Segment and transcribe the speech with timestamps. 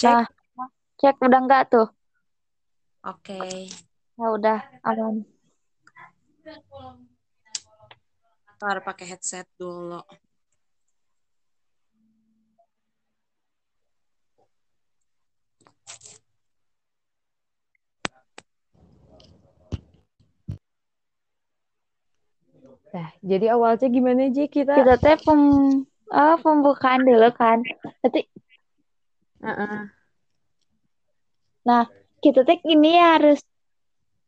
[0.00, 0.32] Cek.
[0.96, 1.88] Cek udah enggak tuh?
[3.04, 3.68] Oke.
[4.16, 5.28] Ya udah, aman.
[8.56, 10.00] Ntar pakai headset dulu.
[22.90, 24.74] Nah, jadi awalnya gimana Ji kita?
[24.74, 25.40] Kita teh pem
[26.10, 27.62] oh, pembukaan dulu kan.
[28.02, 28.26] Berarti
[29.40, 29.80] Heeh.
[31.64, 31.84] nah,
[32.20, 33.40] kita teh ini harus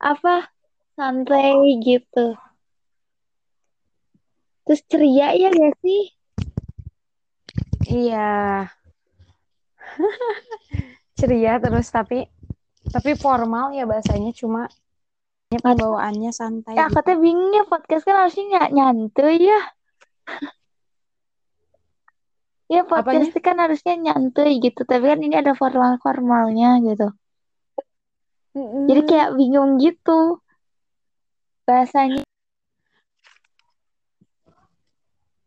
[0.01, 0.49] apa?
[0.97, 2.37] Santai gitu.
[4.69, 6.03] Terus ceria ya gak sih?
[7.89, 8.69] Iya.
[11.19, 12.25] Ceria terus tapi
[12.89, 14.67] tapi formal ya bahasanya cuma
[15.53, 16.97] ya pembawaannya santai Ya, gitu.
[16.99, 19.61] katanya bingung ya podcast kan harusnya ny nyantuy ya.
[22.73, 23.45] Ya podcast Apanya?
[23.47, 27.07] kan harusnya nyantuy gitu, tapi kan ini ada formal-formalnya gitu.
[28.89, 29.09] Jadi Mm-mm.
[29.09, 30.41] kayak bingung gitu
[31.69, 32.25] bahasanya.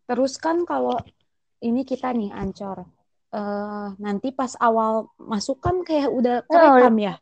[0.06, 0.98] Terus kan kalau
[1.66, 2.86] ini kita nih ancor.
[3.36, 7.14] eh nanti pas awal masuk kan kayak udah Oh, kerekam ya.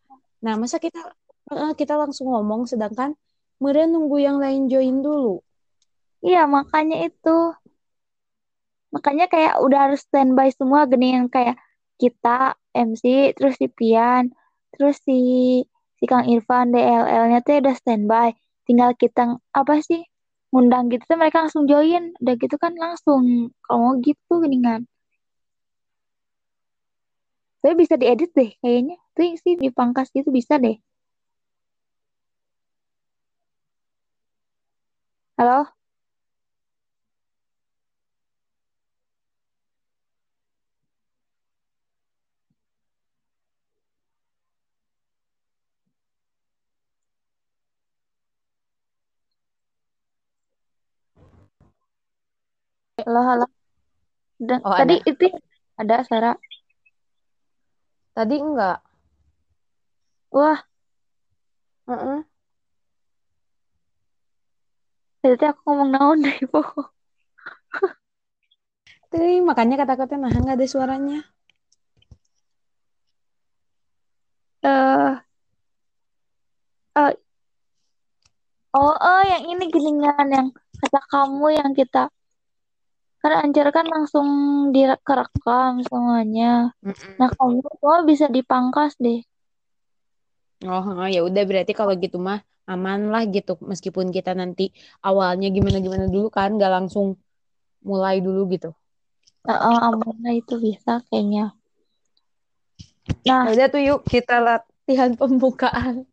[0.46, 1.00] Nah, masa kita
[1.50, 3.18] eh, kita langsung ngomong sedangkan
[3.58, 5.42] kemudian nunggu yang lain join dulu.
[6.22, 7.30] Iya, makanya itu.
[8.94, 11.58] Makanya kayak udah harus standby semua gini yang kayak
[11.98, 14.30] kita MC, terus si Pian,
[14.74, 15.20] terus si
[15.98, 18.28] si Kang Irfan DLL-nya tuh udah standby.
[18.70, 20.06] Tinggal kita apa sih
[20.54, 22.14] ngundang gitu tuh mereka langsung join.
[22.22, 24.82] Udah gitu kan langsung kalau mau gitu gini kan.
[27.64, 28.96] Tapi bisa diedit deh kayaknya.
[29.16, 30.78] Tuh sih dipangkas gitu bisa deh.
[35.38, 35.83] Halo?
[53.04, 53.46] Halo, halo.
[54.40, 55.12] Dan, Oh, tadi ada.
[55.12, 55.26] itu
[55.76, 56.36] ada Sarah.
[58.16, 58.80] Tadi enggak.
[60.32, 60.60] Wah,
[61.88, 62.20] Heeh.
[65.20, 66.88] tadi aku ngomong naon deh, pokok.
[69.50, 71.20] Makanya kata-kata nah nggak ada suaranya.
[74.64, 75.12] Eh,
[76.96, 77.14] eh,
[78.80, 80.48] oh, oh, yang ini geningan yang
[80.80, 82.08] kata kamu yang kita
[83.24, 84.28] kan Anjar kan langsung
[84.76, 86.76] direkam semuanya.
[87.20, 89.20] Nah, kamu semua bisa dipangkas deh.
[90.64, 92.40] Oh, oh, ya udah berarti kalau gitu mah
[92.72, 94.72] aman lah gitu meskipun kita nanti
[95.04, 97.20] awalnya gimana-gimana dulu kan nggak langsung
[97.84, 98.72] mulai dulu gitu.
[99.48, 101.52] Nah, eh, aman lah itu bisa kayaknya.
[103.28, 106.08] Nah, Ya udah tuh yuk kita latihan pembukaan.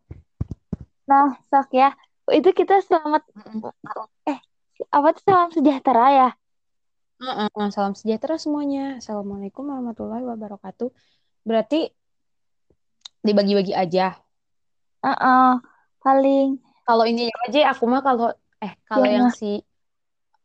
[1.08, 1.94] nah, sok ya.
[2.30, 3.22] Itu kita selamat
[4.30, 4.38] eh
[4.90, 6.28] apa tuh salam sejahtera ya?
[7.22, 8.80] Heeh, salam sejahtera semuanya.
[9.00, 10.88] Assalamualaikum warahmatullahi wabarakatuh.
[11.48, 11.76] Berarti
[13.26, 14.06] dibagi-bagi aja.
[15.04, 15.50] Heeh,
[16.04, 16.48] paling
[16.86, 18.26] Kalau ini aja aku mah kalau
[18.64, 19.50] eh kalau Yang yang si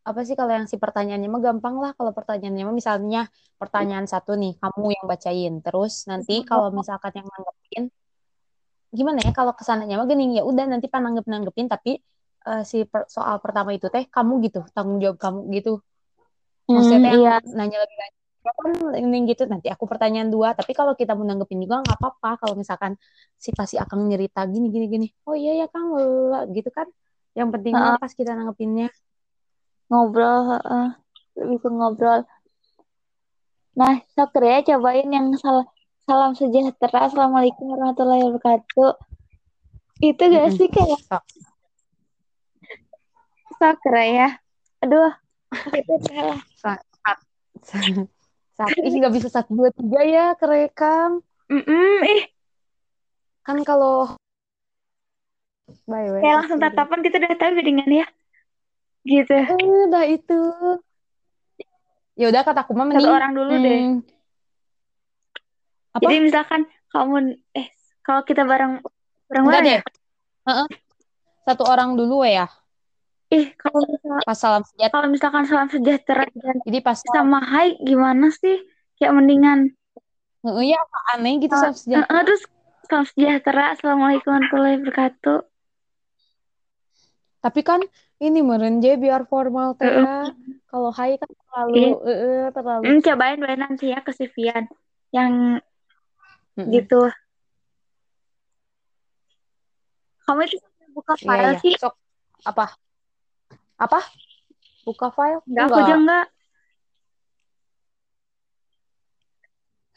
[0.10, 1.92] apa sih kalau yang si pertanyaannya mah gampang lah.
[1.98, 3.20] Kalau pertanyaannya mah misalnya
[3.62, 5.54] pertanyaan satu nih kamu yang bacain.
[5.66, 7.84] Terus nanti kalau misalkan yang nanggepin
[8.98, 11.90] gimana ya kalau ke sananya mah gini ya udah nanti pan nanggep nanggepin tapi
[12.48, 15.72] eh, si per- soal pertama itu teh kamu gitu tanggung jawab kamu gitu.
[16.74, 17.32] Maksudnya Hmm, iya.
[17.58, 18.72] nanya lebih lanjut kan
[19.02, 22.54] ini gitu nanti aku pertanyaan dua tapi kalau kita mau nanggepin juga nggak apa-apa kalau
[22.62, 22.94] misalkan
[23.44, 25.90] si pasti akan nyerita gini gini gini oh iya ya kang
[26.54, 26.86] gitu kan
[27.38, 28.88] yang penting Heeh, pas kita nanggepinnya
[29.90, 30.88] ngobrol, heeh.
[31.52, 32.20] Bisa ngobrol.
[33.80, 35.68] Nah, sok ya cobain yang sal-
[36.08, 37.12] salam sejahtera.
[37.12, 38.92] Assalamualaikum warahmatullahi wabarakatuh.
[40.00, 40.56] Itu gak Mm-mm.
[40.58, 41.24] sih kayak sok
[44.16, 44.28] ya?
[44.84, 45.12] Aduh,
[45.76, 46.40] itu salah.
[46.56, 46.84] Sa-
[48.56, 51.20] sat- ih nggak bisa satu dua tiga ya kerekam
[51.52, 52.24] Mm-mm, ih,
[53.46, 54.16] kan kalau
[55.86, 58.08] by way kayak langsung tatapan kita udah tahu gedingan ya.
[59.06, 59.38] Gitu.
[59.54, 60.40] udah itu
[62.18, 63.80] ya udah kataku mah Satu mending orang dulu deh.
[63.86, 63.94] hmm,
[65.94, 67.16] apa Jadi misalkan kamu
[67.54, 67.68] eh
[68.02, 68.82] kalau kita bareng
[69.30, 69.80] bareng enggak bareng deh
[70.50, 70.68] Heeh.
[71.46, 72.50] satu orang dulu ya
[73.34, 77.74] Ih, kalau misal, pas salam sejahtera kalau misalkan salam sejahtera dan jadi pas sama hai
[77.82, 78.62] gimana sih?
[79.02, 79.60] Kayak mendingan
[80.46, 82.42] Heeh, ya apa aneh gitu eh, salam sejahtera eh, terus
[82.86, 83.64] salam sejahtera.
[83.74, 85.40] Assalamualaikum warahmatullahi wabarakatuh.
[87.42, 87.82] Tapi kan
[88.22, 90.30] ini meren biar formal teh ya.
[90.70, 91.90] Kalau hai kan terlalu Iya.
[92.10, 94.12] eh, terlalu Hmm, cobain dulu nanti ya ke.
[95.14, 95.32] Yang
[96.58, 96.72] Mm-mm.
[96.74, 97.02] gitu.
[100.26, 100.58] Kamu itu
[100.96, 101.60] buka Iya, file iya.
[101.62, 101.74] sih?
[101.82, 101.94] Sok
[102.46, 102.66] apa?
[103.76, 104.00] Apa?
[104.86, 105.42] Buka file?
[105.48, 106.26] Enggak, aku juga enggak.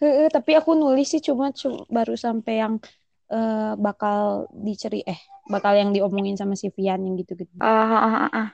[0.00, 2.74] Heeh, tapi aku nulis sih cuma, cu- baru sampai yang
[3.34, 5.20] eh, bakal diceri eh
[5.52, 7.52] bakal yang diomongin sama si Vian yang gitu-gitu.
[7.60, 7.66] Ah,
[8.06, 8.48] ah, ah, ah.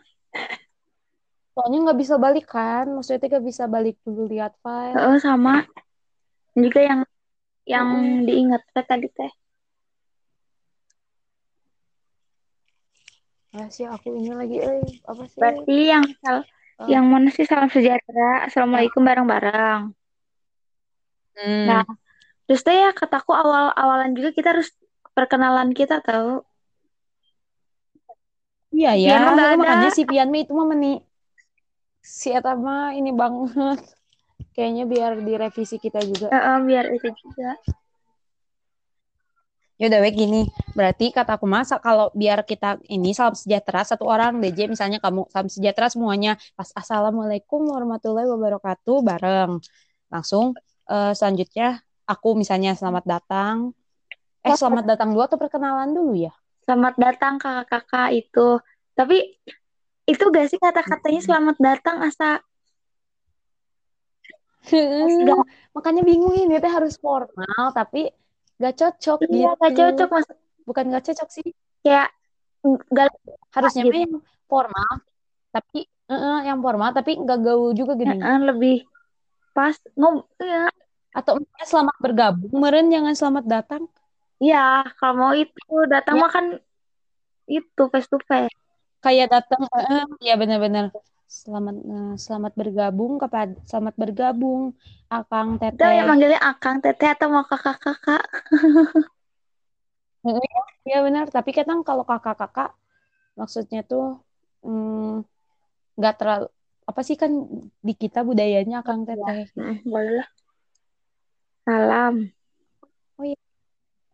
[1.55, 4.97] Soalnya nggak bisa balik kan, maksudnya nggak bisa balik dulu lihat file.
[4.99, 5.55] Heeh, sama.
[6.59, 7.01] Juga yang
[7.65, 7.89] yang
[8.27, 9.33] diingat tadi teh.
[13.55, 15.39] Ah sih aku ini lagi eh apa sih?
[15.41, 16.37] Berarti yang sal
[16.75, 16.89] Ah.
[16.91, 19.81] yang mana sih salam sejahtera, assalamualaikum bareng-bareng.
[21.39, 21.67] Hmm.
[21.71, 21.83] Nah,
[22.47, 24.69] terus teh ya kataku awal-awalan juga kita harus
[25.17, 26.43] perkenalan kita tahu.
[28.75, 29.59] Iya ya, Piano nggak ada.
[29.63, 30.93] makanya si Pian mah itu mah meni
[32.19, 33.79] si Eta mah ini banget.
[34.55, 36.29] Kayaknya biar direvisi kita juga.
[36.35, 37.51] Heeh, biar itu juga.
[39.75, 40.47] Ya udah wek gini.
[40.79, 45.51] Berarti kataku masa kalau biar kita ini salam sejahtera satu orang DJ misalnya kamu salam
[45.51, 49.59] sejahtera semuanya pas assalamualaikum warahmatullahi wabarakatuh bareng.
[50.15, 50.55] Langsung
[50.87, 53.75] eh, selanjutnya aku misalnya selamat datang.
[54.47, 56.33] Eh selamat datang dulu atau perkenalan dulu ya?
[56.63, 58.63] Selamat datang kakak-kakak itu.
[58.95, 59.43] Tapi
[60.07, 62.39] itu gak sih kata-katanya selamat datang asa.
[65.75, 68.09] Makanya bingung ini teh harus formal tapi
[68.63, 69.61] gak cocok iya gitu.
[69.61, 70.27] gak cocok mas
[70.65, 71.47] Bukan gak cocok sih.
[71.85, 72.09] kayak
[72.97, 73.09] gak
[73.53, 73.97] Harusnya gitu.
[74.01, 74.15] yang
[74.49, 74.93] formal
[75.55, 78.17] tapi eh, yang formal tapi gak gaul juga gini.
[78.17, 78.77] Heeh, lebih
[79.55, 80.67] pas ngob ya
[81.15, 83.83] Atau selamat bergabung, meren jangan selamat datang.
[84.43, 86.23] Iya, kalau mau itu datang Ya.
[86.27, 86.47] mah kan
[87.47, 88.51] itu face to face.
[88.99, 90.91] Kayak datang, eh, ya benar-benar.
[91.25, 94.77] Selamat eh, selamat bergabung kepada selamat bergabung
[95.09, 96.09] Akang Itu yang Teteh.
[96.11, 98.25] manggilnya akang, teteh atau mau kakak-kakak.
[100.89, 102.73] Iya benar, tapi kadang kalau kakak-kakak
[103.37, 104.17] maksudnya tuh
[104.65, 105.21] mm,
[106.01, 106.47] nggak terlalu
[106.85, 107.33] apa sih kan
[107.81, 109.49] di kita budayanya Akang Teteh.
[109.57, 110.29] Hmm, boleh lah.
[111.65, 112.15] Salam.
[113.21, 113.25] Oh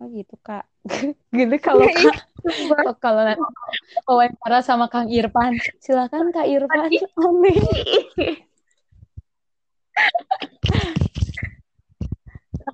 [0.08, 0.64] gitu Kak.
[1.37, 2.19] Gitu kalau Kak
[2.88, 3.44] Oh, kalau nanti
[4.08, 6.88] wawancara sama Kang Irfan, silakan Kak Irfan.
[7.20, 7.61] Aneh.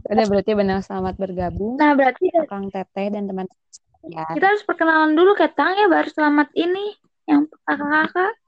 [0.07, 3.51] Udah berarti benar selamat bergabung Nah, berarti Kang Teteh dan teman
[4.07, 4.23] ya.
[4.31, 6.95] kita harus perkenalan dulu ketang ya baru selamat ini
[7.27, 8.39] yang kakak-kakak.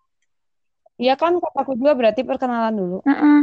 [0.99, 2.99] Iya kan kataku juga berarti perkenalan dulu.
[3.03, 3.41] Heeh.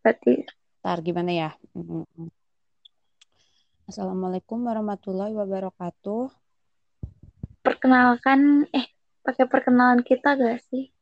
[0.00, 0.44] Berarti
[0.84, 1.50] Ntar gimana ya?
[1.72, 2.28] Mm, mm.
[3.88, 6.28] Assalamualaikum warahmatullahi wabarakatuh.
[7.64, 8.92] perkenalkan eh
[9.24, 10.92] pakai perkenalan kita gak sih?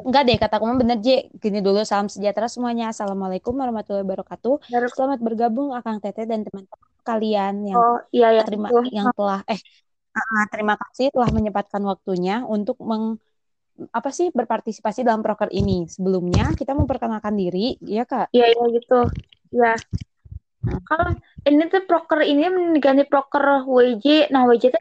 [0.00, 1.28] Enggak deh, kataku mah bener J.
[1.36, 2.88] Gini dulu, salam sejahtera semuanya.
[2.88, 4.64] Assalamualaikum warahmatullahi wabarakatuh.
[4.64, 8.88] Baru Selamat bergabung Akang Teteh dan teman-teman kalian yang oh iya ya terima itu.
[8.88, 9.60] yang telah eh
[10.16, 13.20] ah, terima kasih telah menyempatkan waktunya untuk meng
[13.90, 15.86] apa sih berpartisipasi dalam proker ini.
[15.90, 18.30] Sebelumnya kita memperkenalkan diri, ya Kak.
[18.30, 19.00] Iya iya gitu.
[19.54, 19.74] Ya.
[20.64, 21.12] Kalau
[21.44, 24.30] ini tuh proker ini mengganti proker WJ.
[24.32, 24.80] Nah WJ itu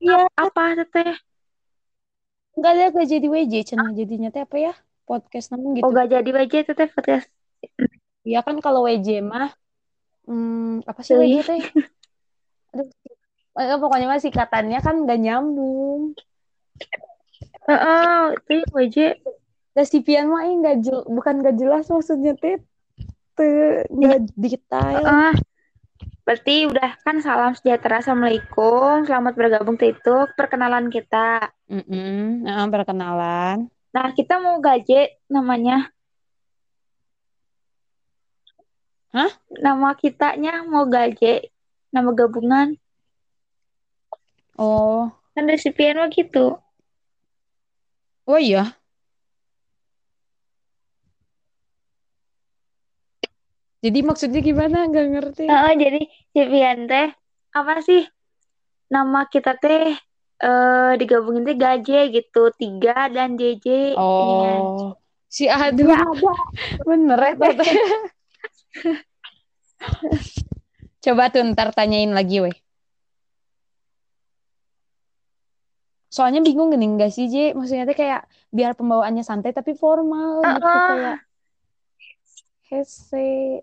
[0.00, 0.26] Iya.
[0.32, 1.12] apa teteh?
[2.56, 4.72] Enggak ada gak jadi WJ, cenah jadinya teh apa ya?
[5.04, 5.84] Podcast namun gitu.
[5.86, 7.28] Oh gak jadi WJ teteh podcast.
[8.24, 9.52] Ya kan kalau WJ mah
[10.24, 11.20] hmm, apa sih Iya.
[11.20, 11.62] WJ teh?
[12.74, 12.88] Aduh.
[13.60, 16.16] Eh, pokoknya mah singkatannya kan gak nyambung.
[17.70, 18.98] Heeh, itu WJ.
[19.70, 22.58] Dan si Pian mah ini nggak jel- bukan gak jelas maksudnya teh
[23.38, 25.06] teu nggak detail.
[25.06, 25.32] Heeh.
[26.26, 31.50] Berarti udah kan salam sejahtera, assalamualaikum, selamat bergabung itu perkenalan kita.
[31.70, 32.46] Mm-mm.
[32.46, 33.70] Nah, perkenalan.
[33.90, 35.90] Nah kita mau gaje namanya.
[39.10, 39.30] Hah?
[39.50, 41.50] Nama kitanya mau gaje,
[41.90, 42.78] nama gabungan.
[44.54, 46.58] Oh, Kan resipien mah gitu.
[48.26, 48.80] Oh iya.
[53.80, 54.84] Jadi maksudnya gimana?
[54.92, 55.44] Gak ngerti.
[55.48, 56.00] Heeh, jadi
[56.36, 57.08] resipien teh
[57.56, 58.04] apa sih?
[58.92, 59.96] Nama kita teh
[60.40, 63.96] eh digabungin teh gaje gitu, tiga dan JJ.
[63.96, 64.62] Inian.
[64.68, 65.00] Oh,
[65.32, 65.88] si aduh.
[65.88, 66.32] Ya ada.
[66.88, 67.72] Bener ya.
[71.00, 72.56] Coba tuh ntar tanyain lagi, weh.
[76.10, 77.54] Soalnya bingung gini enggak sih, J?
[77.54, 78.20] Maksudnya tuh kayak
[78.56, 80.86] biar pembawaannya santai tapi formal gitu Heeh.
[80.90, 81.16] kayak
[82.68, 83.62] hese.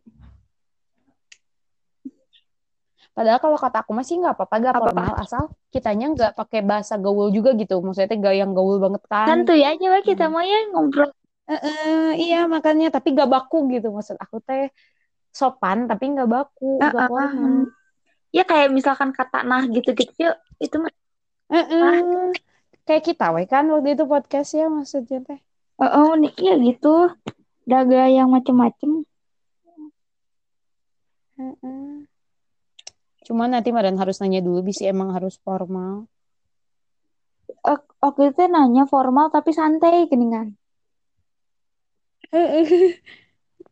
[3.16, 4.94] Padahal kalau kata aku masih nggak apa-apa, nggak Apa-apa.
[4.94, 7.82] formal asal kitanya nggak pakai bahasa gaul juga gitu.
[7.82, 9.28] Maksudnya tuh gak yang gaul banget kan.
[9.28, 10.34] Santuy aja weh kita Hmm.
[10.38, 11.10] mah ya ngobrol
[11.48, 14.68] eh, iya makanya tapi gak baku gitu maksud aku teh
[15.40, 17.56] sopan tapi nggak baku Ah, nggak ah, formal
[18.36, 20.92] Ya kayak misalkan kata nah gitu-gitu itu mah
[21.48, 22.32] Eh, eh.
[22.84, 25.40] kayak kita we kan waktu itu podcast ya maksudnya teh
[25.80, 27.14] oh, oh nih iya gitu.
[27.68, 29.04] Daga yang macem-macem.
[31.36, 32.08] Eh, eh.
[33.28, 36.08] Cuman nanti Madan harus nanya dulu bisa emang harus formal.
[37.68, 40.56] Eh, Waktu itu nanya formal tapi santai geningan.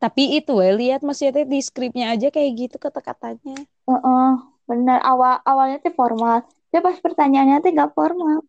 [0.04, 3.56] Tapi itu we lihat maksudnya teh di skripnya aja kayak gitu kata-katanya.
[3.88, 4.30] Heeh,
[4.68, 6.44] bener awal awalnya tuh formal.
[6.76, 8.44] Tapi pas pertanyaannya tuh nggak formal.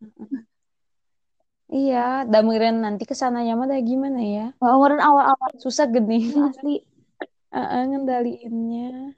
[1.71, 4.51] Iya, damirin nanti ke sananya mah dah gimana ya?
[4.59, 6.83] Kemarin awal-awal Susah gini asli.
[7.55, 9.15] Heeh, ngendaliinnya.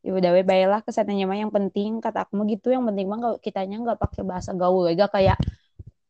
[0.00, 3.12] Ya udah we baiklah ke sananya mah yang penting kata aku mah gitu yang penting
[3.12, 5.36] mah kalau kitanya nggak pakai bahasa gaul aja kayak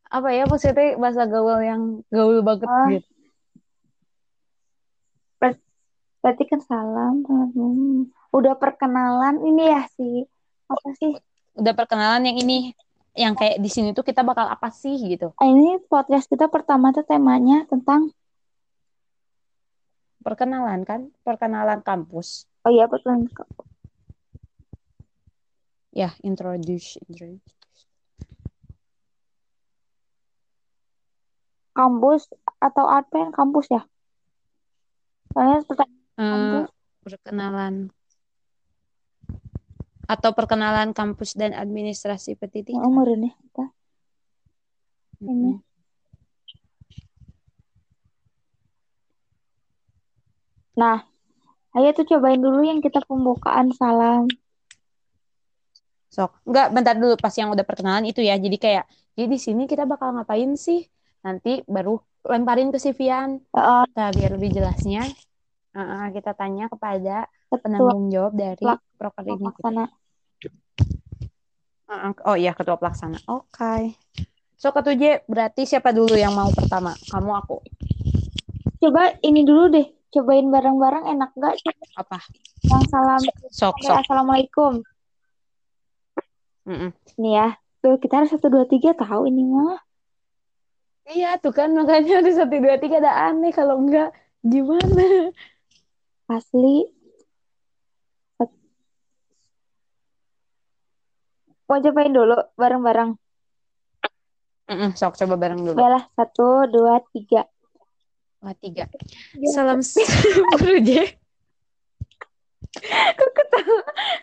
[0.06, 1.82] apa ya maksudnya bahasa gaul yang
[2.14, 2.86] gaul banget Ah.
[2.94, 3.10] gitu.
[6.22, 7.26] Berarti kan salam.
[7.26, 8.06] Hmm.
[8.30, 10.22] Udah perkenalan ini ya sih.
[10.70, 11.18] Apa sih?
[11.58, 12.70] Udah perkenalan yang ini
[13.18, 15.34] yang kayak di sini tuh kita bakal apa sih gitu.
[15.36, 18.14] Ah, Ini podcast kita pertama tuh temanya tentang
[20.18, 22.44] Perkenalan kan, perkenalan kampus.
[22.66, 23.26] oh iya betul
[25.90, 27.42] Ya, introduce, introduce.
[31.72, 32.26] kampus
[32.58, 33.82] atau apa yang kampus ya?
[35.30, 36.68] Soalnya pertanyaan Eh, kampus.
[37.06, 37.74] perkenalan
[40.08, 42.80] atau perkenalan kampus dan administrasi pendidikan.
[42.80, 43.64] Oh, kita.
[45.20, 45.60] ini.
[50.78, 51.04] Nah,
[51.76, 54.24] ayo tuh cobain dulu yang kita pembukaan salam.
[56.08, 58.40] Sok, enggak bentar dulu pas yang udah perkenalan itu ya.
[58.40, 60.88] Jadi kayak, jadi di sini kita bakal ngapain sih?
[61.20, 63.44] Nanti baru lemparin ke si Vian.
[63.52, 65.04] Heeh, Nah, biar lebih jelasnya,
[65.76, 68.64] eh, kita tanya kepada penanggung jawab dari
[68.96, 69.44] proker ini.
[69.44, 69.84] pelaksana.
[71.88, 73.16] Heeh, Oh iya, ketua pelaksana.
[73.28, 73.96] Oke.
[74.60, 76.92] So, ketujuh berarti siapa dulu yang mau pertama?
[77.08, 77.56] Kamu, aku.
[78.78, 81.54] Coba ini dulu deh, cobain bareng-bareng enak gak?
[81.62, 82.18] Coba Apa?
[82.68, 83.96] yang salam Sok, sok.
[84.04, 84.84] assalamualaikum.
[86.68, 86.92] Mm-mm.
[87.16, 87.48] Nih ya,
[87.80, 89.80] tuh kita harus satu dua tiga tahu ini mah.
[91.08, 94.12] Iya, tuh kan makanya ada satu dua tiga ada aneh kalau enggak
[94.44, 95.32] gimana?
[96.28, 96.84] Asli.
[101.68, 103.12] Mau cobain dulu bareng-bareng.
[104.68, 105.76] Mm-mm, sok coba bareng dulu.
[105.76, 107.44] Baiklah, satu, dua, tiga.
[108.40, 108.88] Wah, tiga.
[109.36, 109.48] Ya.
[109.52, 109.80] Salam
[110.60, 111.16] Bruje.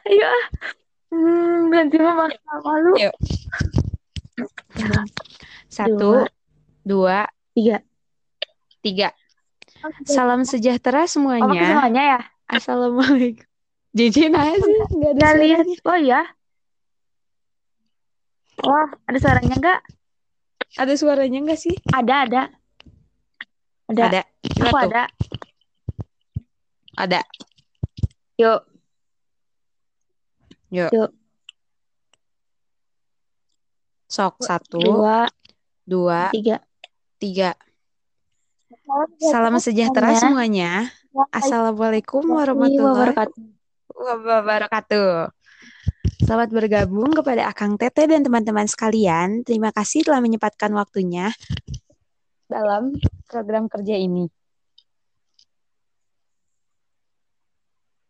[0.05, 0.45] Ayo ah.
[1.09, 2.91] Hmm, nanti mah bakal malu.
[2.97, 3.13] Yuk.
[5.69, 6.25] Satu,
[6.81, 7.77] dua, Tiga.
[8.81, 9.09] tiga.
[10.05, 11.63] Salam sejahtera Oh, pakai semuanya.
[11.69, 12.19] semuanya ya?
[12.47, 13.45] Assalamualaikum.
[13.97, 15.65] Jadi nanya sih, nggak ada lihat.
[15.87, 16.21] Oh ya.
[18.59, 19.79] Wah, ada suaranya nggak?
[20.75, 21.75] Ada suaranya nggak sih?
[21.91, 22.43] Ada, ada.
[23.87, 24.03] Ada.
[24.09, 24.21] Ada.
[24.67, 25.03] Aku ada.
[26.95, 27.19] Ada.
[28.35, 28.61] Yuk.
[30.75, 30.91] Yuk.
[30.91, 31.11] Yuk.
[34.11, 35.27] Sok satu, Dua,
[35.83, 36.59] dua, tiga.
[37.19, 37.51] tiga.
[39.17, 40.93] Salam sejahtera semuanya.
[41.33, 43.41] Assalamualaikum warahmatullahi wabarakatuh.
[43.97, 45.09] wabarakatuh.
[46.21, 49.41] Selamat bergabung kepada Akang Tete dan teman-teman sekalian.
[49.41, 51.33] Terima kasih telah menyempatkan waktunya
[52.45, 52.93] dalam
[53.25, 54.29] program kerja ini.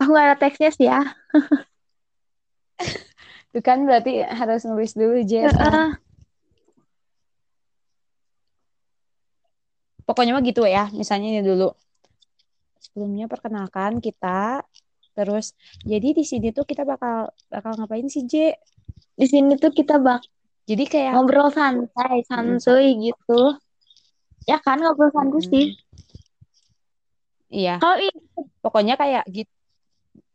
[0.04, 1.00] Aku nggak ada teksnya sih ya.
[3.56, 5.56] Itu kan berarti harus nulis dulu, Jess.
[10.06, 10.88] Pokoknya mah gitu ya.
[10.94, 11.74] Misalnya ini dulu.
[12.80, 14.62] Sebelumnya perkenalkan kita.
[15.16, 15.56] Terus,
[15.88, 18.54] jadi di sini tuh kita bakal bakal ngapain sih, J?
[19.16, 20.22] Di sini tuh kita bak
[20.66, 23.54] Jadi kayak ngobrol santai, santuy gitu.
[24.50, 25.52] Ya kan ngobrol santuy Mm-mm.
[25.54, 25.66] sih.
[27.54, 28.02] iya, Kalau
[28.66, 29.54] pokoknya kayak gitu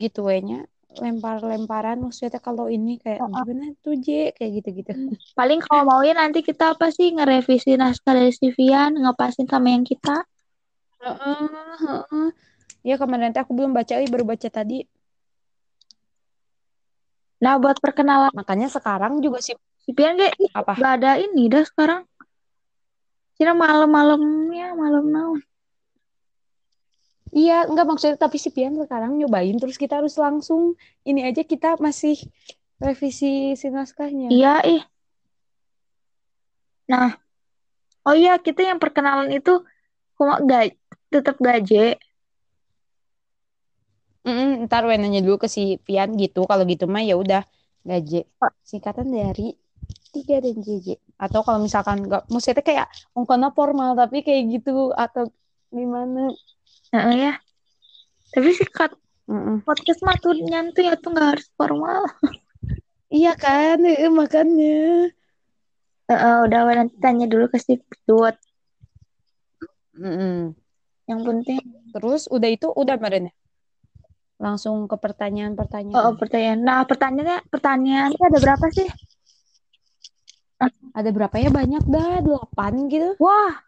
[0.00, 0.64] gitu nya
[0.98, 3.44] lempar-lemparan maksudnya kalau ini kayak Heeh.
[3.46, 4.92] gimana tuh J kayak gitu-gitu.
[5.38, 9.70] paling kalau mau ya nanti kita apa sih ngerevisi naskah dari si Vian, ngepasin sama
[9.70, 10.26] yang kita.
[11.00, 11.46] Heeh,
[11.86, 12.28] heeh.
[12.82, 14.82] Ya kemarin teh aku belum baca, eh, baru baca tadi.
[17.40, 19.56] Nah, buat perkenalan Makanya sekarang juga si
[19.96, 20.74] Vian gak, apa?
[20.76, 22.02] gak ada ini dah sekarang.
[23.40, 25.40] Cina malam-malamnya, malam naon.
[27.30, 30.74] Iya, enggak maksudnya tapi si Pian sekarang nyobain terus kita harus langsung
[31.06, 32.18] ini aja kita masih
[32.82, 34.28] revisi si naskahnya.
[34.34, 34.82] Iya, ih.
[36.90, 37.14] Nah,
[38.02, 39.62] oh iya kita yang perkenalan itu
[40.20, 40.76] Kok mah gak
[41.08, 41.96] tetap gaje.
[44.20, 46.44] Mm-mm, ntar gue nanya dulu ke si Pian gitu.
[46.44, 47.40] Kalau gitu mah ya udah
[47.88, 48.28] gaje.
[48.60, 49.56] Singkatan dari
[50.12, 51.00] tiga dan JJ.
[51.16, 55.32] Atau kalau misalkan nggak, maksudnya kayak ungkapnya formal tapi kayak gitu atau
[55.72, 56.28] gimana?
[56.90, 57.32] Heeh ya.
[58.30, 58.94] Tapi sih kat
[59.30, 59.62] Mm-mm.
[59.62, 62.02] podcast mah tuh nyantuy ya tuh nggak harus formal.
[63.10, 65.10] Iya kan, eh, makanya.
[66.06, 68.38] Heeh, udah we, nanti tanya dulu ke si Putut.
[69.98, 70.54] Mm-mm.
[71.10, 71.58] Yang penting
[71.90, 73.32] Terus udah itu udah kemarin ya?
[74.38, 76.14] Langsung ke oh, pertanyaan-pertanyaan.
[76.14, 76.58] pertanyaan.
[76.62, 78.88] Nah, pertanyaannya pertanyaannya ada berapa sih?
[80.94, 81.50] Ada berapa ya?
[81.50, 83.10] Banyak dah, delapan gitu.
[83.18, 83.58] Wah,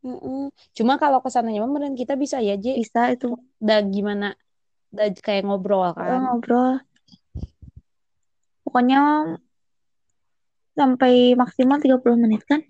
[0.00, 0.48] Mm-mm.
[0.72, 2.80] Cuma kalau ke sananya meren kita bisa ya, J.
[2.80, 4.32] bisa itu Udah gimana?
[4.96, 6.20] Udah kayak ngobrol kan.
[6.24, 6.80] ngobrol.
[8.64, 9.00] Pokoknya
[10.72, 12.64] sampai maksimal 30 menit kan?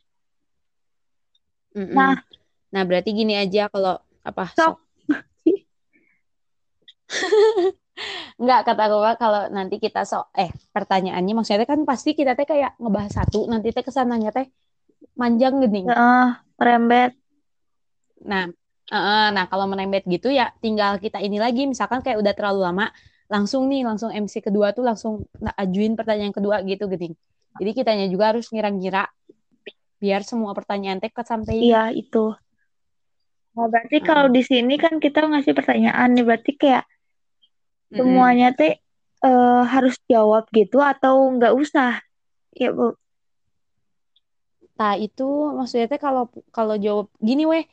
[1.79, 1.95] Mm-mm.
[1.95, 2.19] Nah.
[2.71, 4.55] Nah, berarti gini aja kalau apa?
[4.55, 4.79] Sok.
[8.41, 12.79] Enggak, kata gue kalau nanti kita sok eh pertanyaannya maksudnya kan pasti kita teh kayak
[12.81, 14.47] ngebahas satu, nanti teh ke sananya teh
[15.19, 15.85] manjang gini.
[15.85, 16.29] Heeh,
[16.61, 17.17] merembet.
[18.21, 18.53] Nah,
[18.93, 22.87] eh, nah kalau menembet gitu ya tinggal kita ini lagi misalkan kayak udah terlalu lama
[23.31, 25.25] langsung nih langsung MC kedua tuh langsung
[25.57, 27.17] ajuin pertanyaan kedua gitu gini.
[27.57, 29.09] Jadi kitanya juga harus ngira-ngira
[30.01, 31.61] biar semua pertanyaan teh kesampaian.
[31.61, 32.35] Iya, itu.
[33.55, 34.07] Nah, berarti Heeh.
[34.07, 36.85] kalau di sini kan kita ngasih pertanyaan nih, berarti kayak
[37.91, 38.79] semuanya teh
[39.27, 42.01] eh, harus jawab gitu atau nggak usah?
[42.57, 42.73] Ya,
[44.81, 47.69] Nah, itu maksudnya teh kalau kalau jawab gini weh,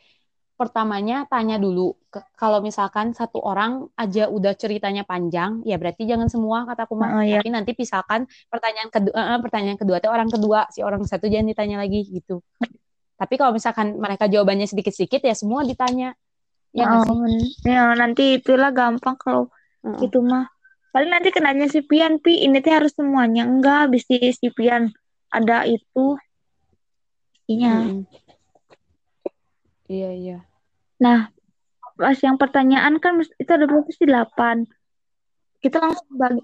[0.60, 1.96] pertamanya tanya dulu.
[2.36, 7.24] Kalau misalkan satu orang aja udah ceritanya panjang, ya berarti jangan semua kataku mah.
[7.24, 7.40] Heeh, ya.
[7.40, 11.80] Tapi nanti misalkan pertanyaan kedua, pertanyaan kedua teh orang kedua, si orang satu jangan ditanya
[11.80, 12.44] lagi gitu.
[13.16, 16.12] Tapi kalau misalkan mereka jawabannya sedikit-sedikit ya semua ditanya.
[16.76, 17.26] Ya Oh,
[17.64, 19.48] ya, nanti itulah gampang kalau
[19.82, 20.12] Heeh.
[20.12, 20.52] itu mah.
[20.91, 23.48] Paling nanti kenanya si Pian, Pi, ini teh harus semuanya.
[23.48, 24.91] Enggak, si, si Pian
[25.32, 26.20] ada itu.
[27.48, 27.76] Iya.
[29.88, 30.38] Iya, iya.
[31.00, 31.32] Nah,
[31.96, 34.04] pas yang pertanyaan kan itu ada berapa sih?
[34.04, 34.68] Delapan.
[35.64, 36.44] Kita langsung bagi,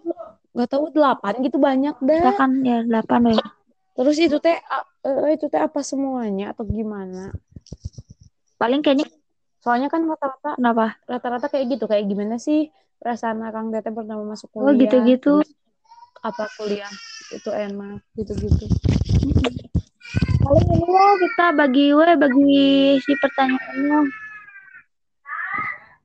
[0.53, 2.37] Gak tahu delapan gitu banyak dah.
[2.37, 3.41] kan ya delapan weh.
[3.97, 7.33] Terus itu teh eh, itu teh apa semuanya atau gimana?
[8.61, 9.09] Paling kayaknya
[9.63, 10.99] Soalnya kan rata-rata kenapa?
[11.07, 12.67] rata-rata kayak gitu kayak gimana sih
[12.99, 15.39] perasaan Kang Tete pertama masuk Oh, kuliah gitu-gitu.
[15.39, 15.55] terus
[16.19, 16.91] apa kuliah
[17.31, 18.67] itu enak gitu-gitu
[20.13, 22.61] Paling ini lah kita bagi we bagi
[23.01, 23.99] si pertanyaannya.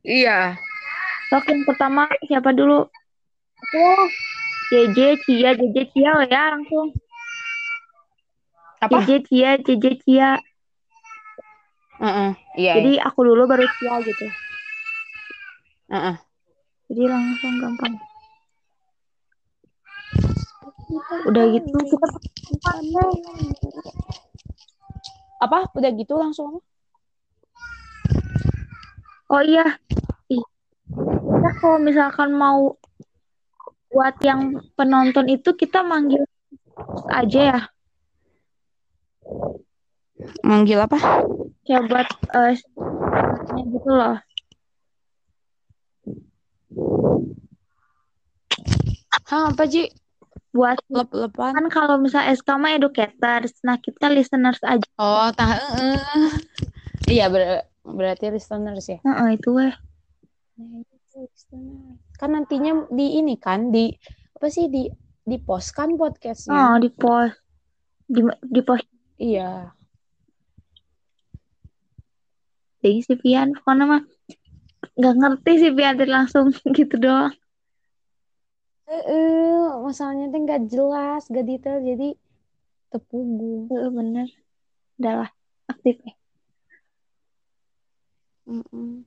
[0.09, 0.57] iya
[1.29, 2.89] Sok yang pertama siapa dulu?
[3.69, 3.85] Aku
[4.73, 6.89] JJ Cia JJ Cia we ya langsung.
[8.81, 10.31] apa JJ Cia JJ Cia.
[11.99, 14.25] Heeh, iya Jadi aku dulu baru Cia gitu.
[14.25, 14.33] iya.
[15.93, 16.17] Heeh.
[16.89, 18.08] Jadi langsung gampang.
[21.29, 22.07] Udah gitu kita
[25.39, 26.65] apa udah gitu langsung
[29.29, 29.77] Oh iya.
[30.33, 30.41] Ih.
[30.89, 32.81] Kita kalau misalkan mau
[33.93, 36.25] buat yang penonton itu kita manggil
[37.13, 37.61] aja ya.
[40.41, 40.97] manggil apa
[41.69, 42.57] Kayak buat eh
[43.69, 44.17] gitu loh.
[49.29, 49.93] Hah, apa Ji?
[50.49, 51.53] Buat Lep-lepan.
[51.53, 54.89] kan kalau misal SK mah educators, nah kita listeners aja.
[54.97, 56.33] Oh, tah heeh.
[57.09, 58.99] Iya, ber- berarti listeners ya.
[59.33, 59.73] Itu weh.
[60.57, 62.01] Nah, itu listeners.
[62.17, 63.93] Kan nantinya di ini kan di
[64.35, 64.89] apa sih di
[65.29, 66.57] di post kan podcastnya.
[66.57, 67.37] Oh, di post
[68.09, 69.75] di di post Iya.
[72.79, 74.03] si Pian pokoknya mah
[74.97, 77.35] nggak ngerti si Pian langsung gitu doang.
[78.89, 82.09] Eh, masalahnya tuh nggak jelas, nggak detail, jadi
[82.89, 83.69] tepugu.
[83.69, 84.29] Heeh, bener.
[84.97, 85.31] Udah lah,
[85.69, 86.15] aktif ya.
[88.49, 89.05] Mm-mm.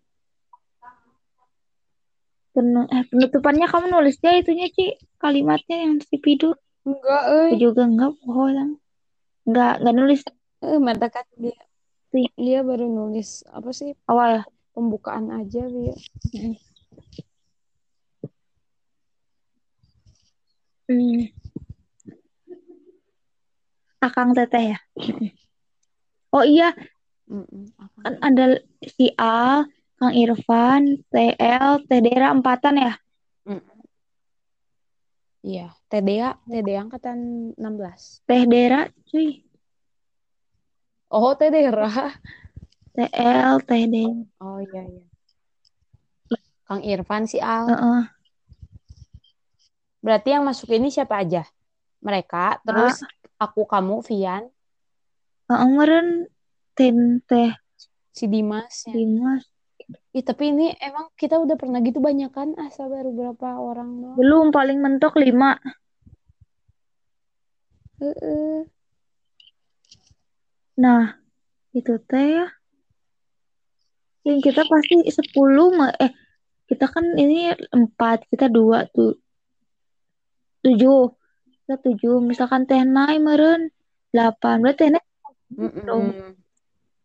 [2.51, 6.51] Penu- eh, penutupannya kamu nulisnya itunya Ci kalimatnya yang si Pidu
[6.83, 7.59] Enggak, aku eh.
[7.63, 8.75] juga enggak bohong
[9.47, 10.21] enggak enggak nulis
[10.61, 11.57] Eh, mata kan dia
[12.11, 12.27] Sih.
[12.37, 15.95] dia baru nulis apa sih awal pembukaan aja dia.
[16.35, 16.53] hmm.
[24.01, 24.79] Akang Teteh ya
[26.33, 26.73] oh iya
[27.31, 27.71] Mm-mm.
[28.03, 32.93] Kan ada si Al Kang Irfan TL Teh Dera empatan ya
[35.41, 37.17] Iya, TDA, TDA angkatan
[37.57, 38.21] 16.
[38.29, 39.41] Teh Dera cuy
[41.09, 41.73] Oh, TDA.
[42.95, 43.95] TL, TD.
[44.37, 45.05] Oh iya iya.
[46.69, 47.67] Kang Irfan si Al.
[47.67, 48.01] Heeh.
[50.01, 51.45] Berarti yang masuk ini siapa aja?
[52.01, 53.05] Mereka, terus
[53.37, 54.49] aku, kamu, Vian,
[55.51, 56.31] Heeh, meren
[56.73, 57.51] tin teh
[58.15, 58.87] si Dimas.
[58.89, 58.95] ya.
[58.97, 59.43] Dimas.
[60.15, 62.55] Ih, tapi ini emang kita udah pernah gitu banyak kan?
[62.55, 64.17] Asal baru berapa orang doang.
[64.19, 65.59] Belum paling mentok lima.
[67.99, 68.65] Heeh.
[70.79, 71.19] Nah,
[71.75, 72.47] itu teh ya.
[74.23, 76.11] Yang kita pasti 10 ma- eh
[76.69, 79.19] kita kan ini empat, kita dua tuh
[80.65, 81.01] tujuh.
[81.61, 83.71] Kita tujuh, misalkan teh nai meren
[84.11, 84.59] delapan.
[84.59, 85.03] Berarti teh nai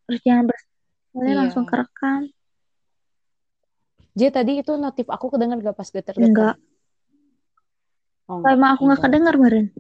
[0.07, 1.39] harus jangan bersoalnya Iya.
[1.43, 2.31] langsung kerekam.
[4.17, 6.25] J tadi itu notif aku kedenger gak pas geter-geter?
[6.25, 6.57] Enggak.
[8.27, 9.13] Oh, emang aku nggak enggak.
[9.13, 9.67] kedengar meren.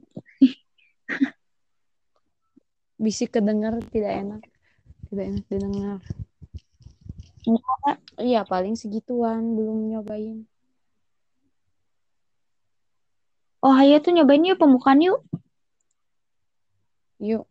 [3.02, 4.42] Bisik kedenger tidak enak.
[5.08, 5.98] Tidak enak didengar.
[8.18, 10.42] Iya, paling segituan belum nyobain.
[13.66, 15.26] Oh, ayo tuh nyobain yuk pembukaan yuk.
[17.18, 17.50] Yuk.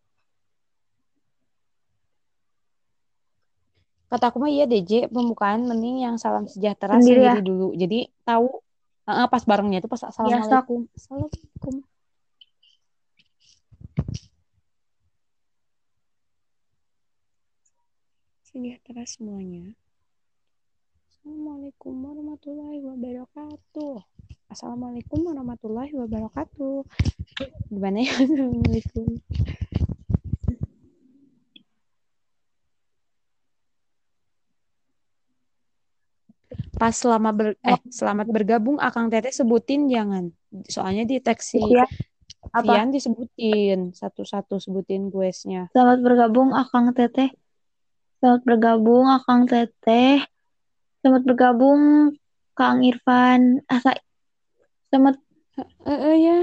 [4.08, 7.36] Kata aku mah iya DJ pembukaan mending yang salam sejahtera Sendiri ya?
[7.36, 7.68] sendiri dulu.
[7.76, 8.48] Jadi tahu
[9.12, 10.88] eh, pas barengnya itu pas assalamualaikum.
[10.96, 11.84] Assalamualaikum.
[18.48, 19.76] Sejahtera semuanya.
[21.12, 24.15] Assalamualaikum warahmatullahi wabarakatuh.
[24.46, 26.86] Assalamualaikum warahmatullahi wabarakatuh.
[27.74, 28.14] Gimana ya?
[28.22, 29.08] Assalamualaikum.
[36.76, 40.30] Pas selama ber eh selamat bergabung Akang Teteh sebutin jangan.
[40.70, 41.88] Soalnya di teks si Iya.
[42.54, 42.78] Apa?
[42.78, 45.74] Vian disebutin satu-satu sebutin questnya.
[45.74, 47.34] Selamat bergabung Akang Teteh.
[48.22, 50.22] Selamat bergabung Akang Teteh.
[51.02, 52.14] Selamat bergabung
[52.54, 53.66] Kang Irfan.
[53.66, 53.98] Asa
[54.90, 55.16] selamat
[55.88, 56.40] Eh eh, ya.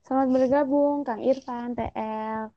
[0.00, 2.48] Selamat bergabung Kang Irfan TL.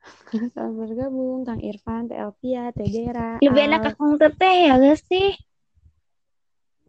[0.56, 3.36] Selamat bergabung Kang Irfan TL Pia Tegera.
[3.44, 3.92] lebih enak.
[3.92, 5.36] Akang Teteh ya gak sih?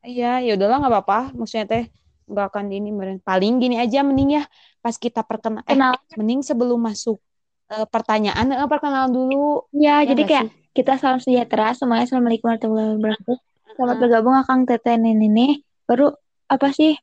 [0.07, 1.19] Iya, ya udahlah nggak apa-apa.
[1.35, 1.83] Maksudnya teh
[2.31, 2.89] nggak akan ini.
[3.19, 4.43] Paling gini aja mending ya
[4.79, 5.99] pas kita perkenal eh Kenal.
[6.15, 7.19] mending sebelum masuk
[7.67, 9.67] eh, pertanyaan eh, perkenalan dulu.
[9.75, 10.71] Ya, Ya jadi kayak sih?
[10.71, 12.07] kita salam sejahtera semuanya.
[12.07, 13.37] Assalamualaikum warahmatullahi wabarakatuh.
[13.75, 15.51] Selamat bergabung Akang Teteh ini nih.
[15.83, 16.15] Baru
[16.47, 16.95] apa sih?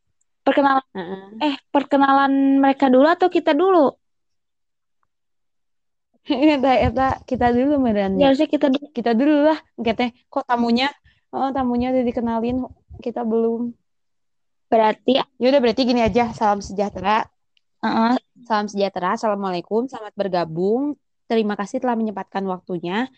[0.44, 1.22] Perkenalan heeh.
[1.40, 3.88] eh perkenalan mereka dulu atau kita dulu?
[6.24, 8.24] Eta, eta kita dulu meren Ya ya.
[8.32, 8.86] harusnya kita dulu.
[8.96, 9.58] Kita dulu lah.
[9.76, 10.88] Nggak teh kok tamunya
[11.34, 12.56] oh tamunya udah dikenalin
[13.04, 13.72] kita belum.
[14.72, 16.32] Berarti Ya udah berarti gini aja.
[16.32, 17.28] Salam sejahtera.
[17.84, 18.16] uh,
[18.48, 19.16] Salam sejahtera.
[19.16, 19.84] Assalamualaikum.
[19.84, 20.96] Selamat bergabung.
[21.28, 23.08] Terima kasih telah menyempatkan waktunya.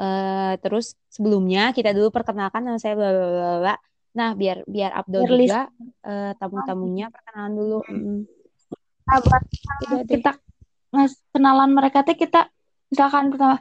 [0.00, 3.74] Eh terus sebelumnya kita dulu perkenalkan nama saya bla bla, bla.
[4.14, 5.60] Nah, biar biar Abdul Biar juga
[6.06, 7.78] eh, tamu-tamunya perkenalan dulu.
[7.90, 8.18] Mm.
[9.04, 9.42] sahabat
[9.84, 10.16] Udah deh.
[10.16, 10.32] kita
[10.94, 12.48] ngas kenalan mereka teh kita
[12.88, 13.58] misalkan pertama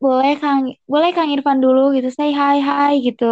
[0.00, 3.28] boleh Kang boleh Kang Irfan dulu gitu say hai hai gitu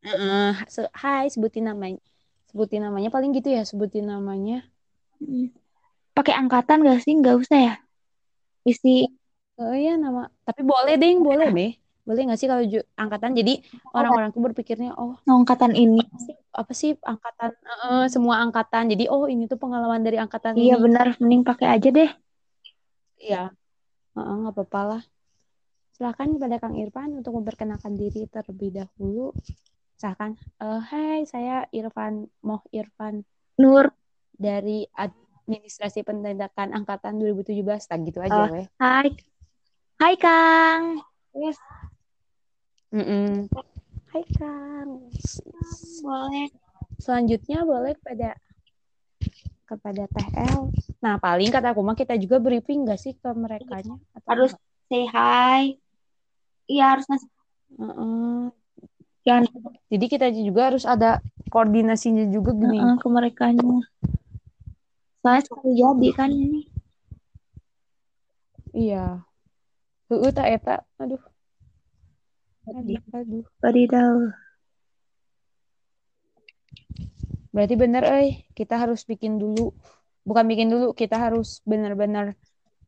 [0.00, 0.56] Heeh.
[0.64, 2.00] Se- hai, sebutin namanya.
[2.48, 4.64] Sebutin namanya paling gitu ya, sebutin namanya.
[5.20, 5.52] Hmm.
[6.16, 7.74] pakai angkatan gak sih nggak usah ya
[8.66, 9.08] isi
[9.60, 10.24] Oh iya nama.
[10.48, 11.72] Tapi boleh deh, boleh deh.
[12.10, 12.58] Boleh nggak sih kalau
[12.98, 13.38] angkatan?
[13.38, 13.62] Jadi
[13.94, 16.02] orang-orang tuh berpikirnya, oh angkatan ini
[16.50, 17.54] apa sih angkatan?
[17.54, 18.90] Heeh, semua angkatan.
[18.90, 20.82] Jadi oh ini tuh pengalaman dari angkatan iya ini.
[20.82, 22.10] benar mending pakai aja deh
[23.14, 23.54] Iya.
[24.10, 25.02] Heeh, nggak apa-apa lah.
[25.94, 29.30] Silakan kepada Kang Irfan untuk memperkenalkan diri terlebih dahulu.
[29.94, 30.34] Silakan.
[30.58, 33.22] Eh, hai, saya Irfan Moh Irfan
[33.54, 33.92] Nur
[34.32, 37.84] dari Administrasi Pendidikan Angkatan 2017.
[37.84, 38.50] Tak gitu aja, Oh.
[38.50, 38.66] weh.
[38.80, 39.12] hai
[40.00, 41.60] hai Kang yes
[42.90, 43.46] Mm-mm.
[44.10, 44.90] Hai Kang.
[46.02, 46.46] boleh
[46.98, 48.34] Selanjutnya boleh kepada
[49.70, 50.74] kepada TL.
[50.98, 53.94] Nah, paling kata aku mah kita juga briefing gak sih ke merekanya?
[54.18, 54.68] Atau harus enggak?
[54.90, 55.78] say hi
[56.66, 57.30] iya harus ngasih
[57.78, 58.50] Heeh.
[59.22, 59.42] jangan
[59.86, 62.82] Jadi kita juga harus ada koordinasinya juga gini.
[62.82, 63.54] uh, ke mereka
[65.22, 66.62] soalnya sekali jadi kan ini
[68.70, 69.22] Iya.
[70.10, 70.76] Heeh tak eta.
[70.98, 71.18] Aduh.
[72.70, 73.42] Aduh.
[73.58, 74.30] Wadidaw.
[77.50, 79.74] Berarti bener euy, kita harus bikin dulu.
[80.22, 82.38] Bukan bikin dulu, kita harus benar-benar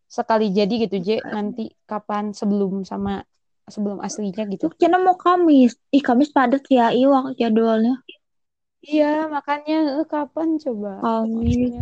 [0.06, 1.08] sekali jadi gitu, J.
[1.26, 3.26] Nanti kapan sebelum sama
[3.66, 4.70] sebelum aslinya gitu.
[4.78, 5.74] Cina mau Kamis.
[5.90, 7.98] Ih, Kamis padat ya, iya waktu jadwalnya.
[8.86, 11.02] Iya, makanya eh, kapan coba?
[11.02, 11.74] Kamis.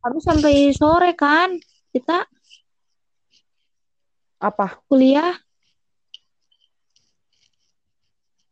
[0.00, 1.52] Kamis sampai sore kan?
[1.92, 2.24] Kita
[4.42, 4.82] Apa?
[4.90, 5.38] kuliah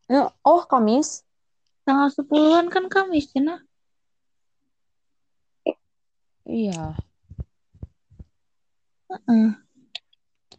[0.11, 1.23] Oh, Kamis.
[1.87, 3.63] tanggal 10-an kan Kamis Cina
[6.45, 6.99] Iya.
[9.09, 9.47] Heeh.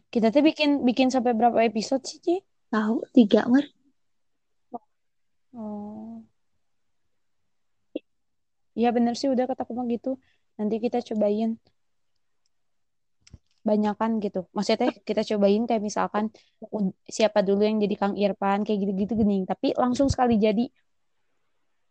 [0.09, 2.35] Kita tuh bikin bikin sampai berapa episode sih, Ci?
[2.73, 3.69] tahu tiga mer
[5.53, 6.25] Oh.
[8.73, 10.17] Iya bener sih udah kata aku mah gitu.
[10.57, 11.61] Nanti kita cobain
[13.69, 14.39] banyakan gitu.
[14.55, 16.25] Maksudnya teh kita cobain kayak misalkan
[17.07, 19.43] siapa dulu yang jadi Kang Irfan kayak gitu-gitu gening.
[19.51, 20.63] Tapi langsung sekali jadi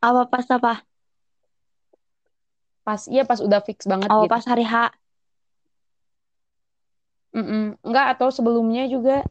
[0.03, 0.73] apa pas apa
[2.87, 4.33] pas iya pas udah fix banget oh gitu.
[4.33, 4.75] pas hari H
[7.33, 7.81] Mm-mm.
[7.81, 9.25] Enggak atau sebelumnya juga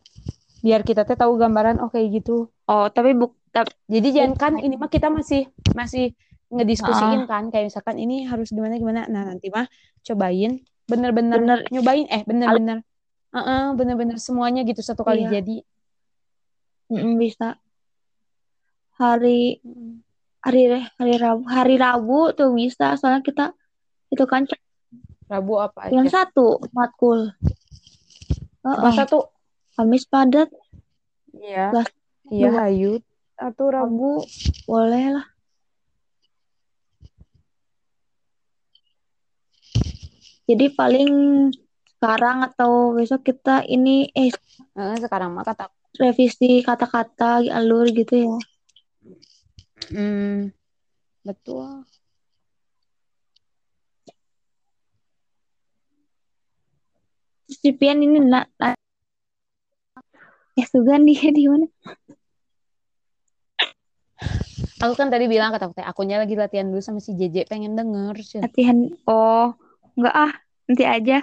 [0.65, 2.49] biar kita teh tahu gambaran oh kayak gitu.
[2.69, 6.13] oh tapi buk tap- Jadi jangan kan ini mah kita masih masih
[6.51, 7.29] ngediskusiin Heeh.
[7.31, 9.01] kan kayak misalkan ini harus gimana gimana.
[9.13, 9.65] Nah, nanti mah
[10.03, 10.51] cobain
[10.91, 12.83] bener-bener bener nyobain eh bener-bener
[13.31, 15.39] Heeh, bener-bener semuanya gitu satu kali Iya.
[15.39, 15.57] jadi.
[16.91, 17.55] Mm, bisa
[18.99, 19.63] hari
[20.43, 20.61] hari
[20.99, 23.55] hari Rabu hari Rabu tuh bisa soalnya kita
[24.11, 24.43] itu kan
[25.31, 26.27] Rabu apa yang aja?
[26.27, 27.31] satu matkul
[28.61, 28.81] Heeh.
[28.83, 29.31] Masa tuh
[29.73, 30.51] Kamis padat
[31.31, 31.71] iya.
[32.27, 32.99] Iya, hayu
[33.39, 34.21] atau Rabu.
[34.21, 34.27] Rabu
[34.67, 35.25] boleh lah
[40.49, 41.11] jadi paling
[41.97, 44.33] sekarang atau besok kita ini eh
[44.97, 45.69] sekarang mah kata
[46.01, 48.35] revisi kata-kata alur gitu ya
[49.89, 50.53] Hmm,
[51.25, 51.83] betul.
[57.49, 58.77] Terus si Pian ini nak na,
[60.55, 61.67] ya Sugan dia di mana
[64.81, 68.15] Aku kan tadi bilang kata teh akunya lagi latihan dulu sama si JJ pengen denger
[68.21, 68.39] sih.
[68.41, 69.53] latihan oh
[70.01, 70.31] enggak ah
[70.65, 71.17] nanti aja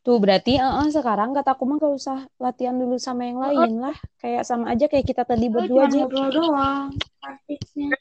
[0.00, 3.96] Tuh berarti eh, sekarang kata aku mah gak usah latihan dulu sama yang lain lah.
[4.16, 6.08] Kayak sama aja kayak kita tadi berdua aja.
[6.08, 6.88] ngobrol doang
[7.20, 7.92] artisnya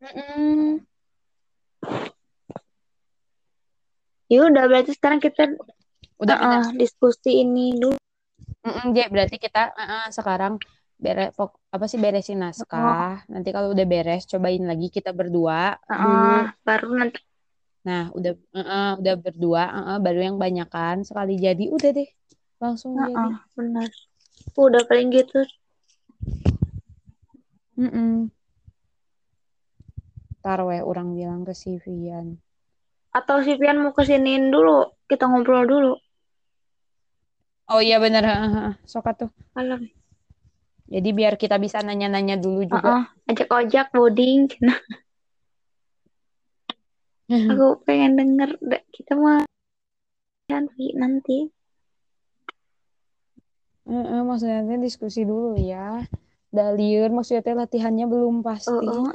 [0.00, 0.80] Mm-mm.
[4.30, 5.58] ya udah berarti sekarang kita
[6.20, 6.78] Udah uh-uh, bener.
[6.78, 7.98] diskusi ini dulu
[8.60, 10.60] Mm-mm, J, berarti kita eh, eh, sekarang
[11.00, 11.32] beres
[11.72, 13.24] apa sih beresin naskah.
[13.32, 15.96] Nanti kalau udah beres cobain lagi kita berdua dulu.
[15.96, 17.18] uh-uh, baru nanti
[17.80, 19.62] Nah, udah eh, udah berdua
[19.96, 22.08] eh, baru yang banyakan sekali jadi udah deh.
[22.60, 23.16] Langsung jadi.
[23.16, 23.88] uh-uh, benar
[24.56, 25.40] udah paling gitu
[27.80, 28.28] Mm-mm.
[30.40, 32.36] Ntar we orang bilang ke si Vian.
[33.10, 35.92] atau si Pian mau kesiniin dulu kita ngobrol dulu
[37.70, 38.74] Oh iya heeh.
[38.84, 39.30] sok atuh.
[39.54, 39.78] kalau
[40.90, 42.98] Jadi biar kita bisa nanya-nanya dulu juga.
[42.98, 44.78] uh-uh, ajak ojek boarding nah
[47.50, 49.40] aku pengen denger Da- kita mah
[50.50, 51.36] nanti nanti
[53.90, 55.86] Heeh, maksudnya diskusi dulu ya.
[56.56, 58.90] Dalieur maksudnya teh latihannya belum pasti.
[58.90, 59.12] uh-uh.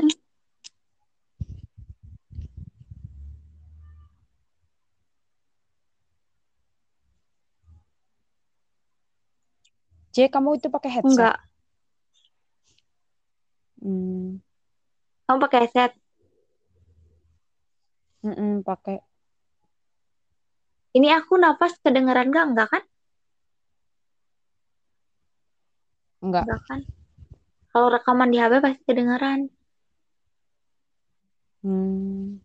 [10.13, 11.29] C, kamu itu pakai headset?
[11.29, 11.35] enggak
[13.81, 14.39] Hmm,
[15.25, 15.91] kamu pakai headset
[18.25, 18.97] mm-mm, pakai.
[20.95, 22.83] ini aku napas kedengeran gak enggak kan
[26.23, 26.43] Enggak.
[26.47, 26.79] enggak kan
[27.71, 29.51] kalau rekaman di HP pasti kedengeran
[31.65, 32.44] Hmm.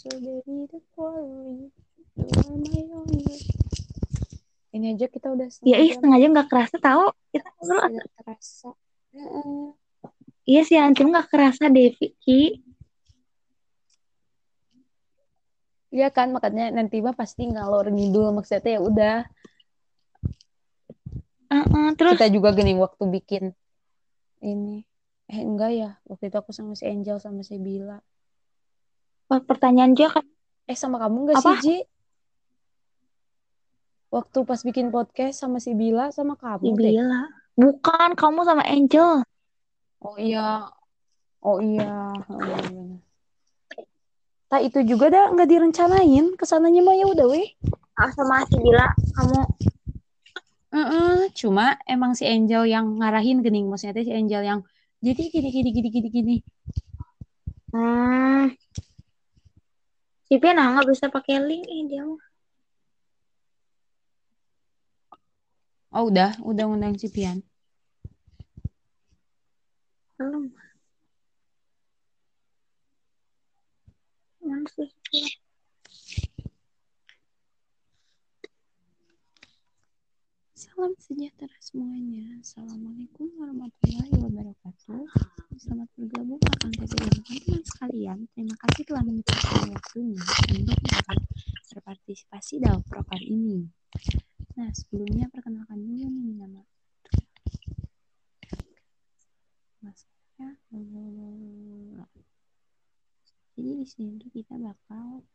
[0.00, 1.68] So baby don't worry,
[2.16, 3.36] you are my only.
[4.72, 7.80] Ini aja kita udah ya ih setengah jam setengah jam nggak kerasa tahu kita ngobrol
[7.84, 8.70] tidak terasa.
[9.12, 9.64] Heeh.
[10.48, 12.64] iya sih anjing nggak kerasa deh Vicky
[15.92, 19.16] Iya kan makanya nanti mah pasti ngalor ngidul maksudnya ya udah
[21.50, 23.44] Uh-uh, terus kita juga gini waktu bikin
[24.40, 24.86] ini
[25.28, 28.00] eh enggak ya waktu itu aku sama si Angel sama si Bila
[29.38, 30.26] pertanyaan juga kan?
[30.66, 31.62] Eh sama kamu enggak Apa?
[31.62, 31.76] sih Ji
[34.10, 36.94] waktu pas bikin podcast sama si Bila sama kamu deh.
[36.98, 37.30] Bila.
[37.54, 39.22] Bukan kamu sama Angel.
[40.02, 40.66] Oh iya.
[41.40, 42.10] Oh iya.
[42.26, 42.98] Oh, iya benar
[44.50, 46.34] Tak itu juga dah nggak direncanain.
[46.34, 47.54] Ke sananya mah ya udah weh.
[47.94, 49.42] Ah, sama si Bila kamu.
[50.70, 53.70] Heeh, cuma emang si Angel yang ngarahin gening.
[53.70, 54.60] Maksudnya teh si Angel yang
[54.98, 56.36] jadi gini gini gini gini gini.
[57.70, 58.58] Hmm
[60.30, 62.22] tapi nah nggak bisa pakai link ini dia mah.
[65.90, 67.42] Oh udah, udah ngundang Cipian.
[70.14, 70.54] Belum.
[74.38, 74.88] Mana sih?
[80.80, 82.40] Salam sejahtera semuanya.
[82.40, 85.04] Assalamualaikum warahmatullahi wabarakatuh.
[85.60, 88.18] Selamat bergabung Kakang Tete dan teman-teman sekalian.
[88.32, 90.24] Terima kasih telah menyempatkan waktunya
[90.56, 91.18] untuk dapat
[91.68, 93.68] berpartisipasi dalam program ini.
[94.56, 96.64] Nah, sebelumnya perkenalkan dulu nih nama
[99.84, 100.08] Mas
[100.40, 100.48] ya.
[103.52, 105.28] Jadi di sini tuh kita bakal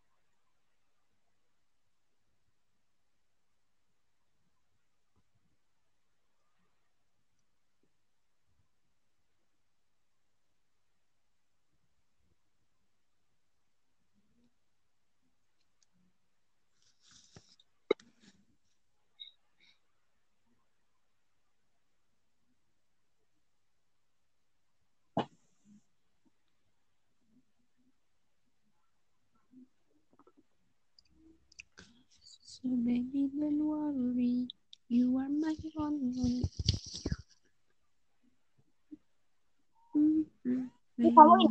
[32.65, 34.49] So baby, don't worry,
[34.89, 36.41] you are my only.
[40.97, 41.45] Ini kamu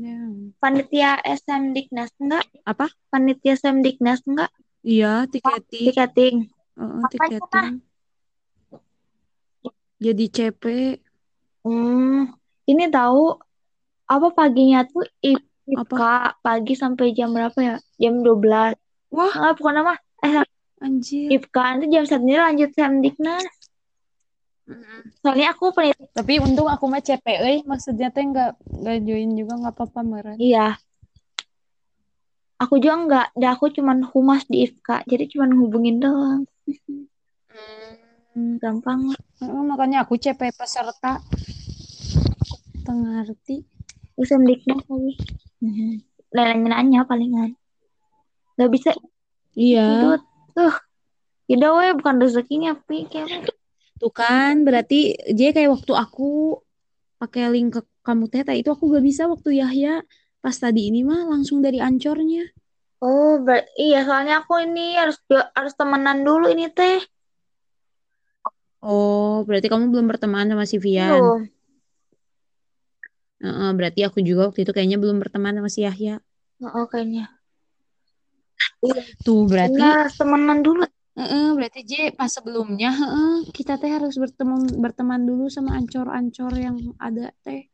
[0.00, 0.56] down.
[0.56, 2.48] Panitia SM Diknas enggak?
[2.64, 2.88] Apa?
[3.12, 4.48] Panitia SM Diknas enggak?
[4.80, 5.92] Iya, tiketing.
[5.92, 6.36] Tiketing.
[6.80, 7.68] Apanya, tiketing.
[10.00, 10.64] Jadi CP.
[11.60, 12.32] Hmm,
[12.64, 13.36] ini tahu
[14.08, 15.36] apa paginya tuh I-
[15.76, 15.92] Apa?
[15.92, 16.00] IPK
[16.40, 17.76] pagi sampai jam berapa ya?
[18.00, 18.80] Jam 12.
[19.12, 19.94] Wah, Enggak, bukan apa?
[20.82, 21.30] Anjir.
[21.30, 23.46] IPK nanti jam satunya lanjut SM Diknas.
[25.20, 26.08] Soalnya aku panitia.
[26.16, 27.56] Tapi untung aku mah CP, euy.
[27.68, 30.36] Maksudnya teh nggak nggak join juga nggak apa-apa meren.
[30.40, 30.80] Iya.
[32.58, 36.46] Aku juga enggak, dan aku cuman humas di IPK, jadi cuman hubungin doang.
[37.50, 38.56] Hmm.
[38.56, 39.20] Gampang lah.
[39.42, 41.20] Makanya aku CP peserta.
[42.86, 43.62] Tengah arti.
[44.16, 45.14] SM Diknas lagi.
[45.60, 45.94] Hmm.
[46.34, 47.58] Nanya-nanya palingan.
[48.54, 48.90] Gak bisa
[49.54, 49.86] Iya.
[49.86, 50.22] hidup
[50.56, 50.74] tuh.
[51.48, 52.98] Tidak weh, bukan rezekinya, Pi.
[53.10, 53.52] Kayak
[54.00, 56.22] Tuh kan, berarti J kayak waktu aku
[57.20, 59.92] pakai link ke kamu teh, teh, itu aku gak bisa waktu Yahya.
[60.44, 62.44] Pas tadi ini mah langsung dari ancornya.
[63.06, 65.16] Oh, ber- iya soalnya aku ini harus
[65.56, 66.98] harus temenan dulu ini teh.
[68.84, 71.24] Oh, berarti kamu belum berteman sama si Vian.
[71.24, 71.48] Belum.
[73.44, 76.14] Heeh, berarti aku juga waktu itu kayaknya belum berteman sama si Yahya.
[76.62, 77.33] Oh, kayaknya.
[79.24, 80.84] Tuh, berarti Enggak, harus temenan dulu.
[81.14, 86.74] Heeh, berarti J pas sebelumnya heeh, kita teh harus berteman berteman dulu sama ancor-ancor yang
[86.98, 87.70] ada teh.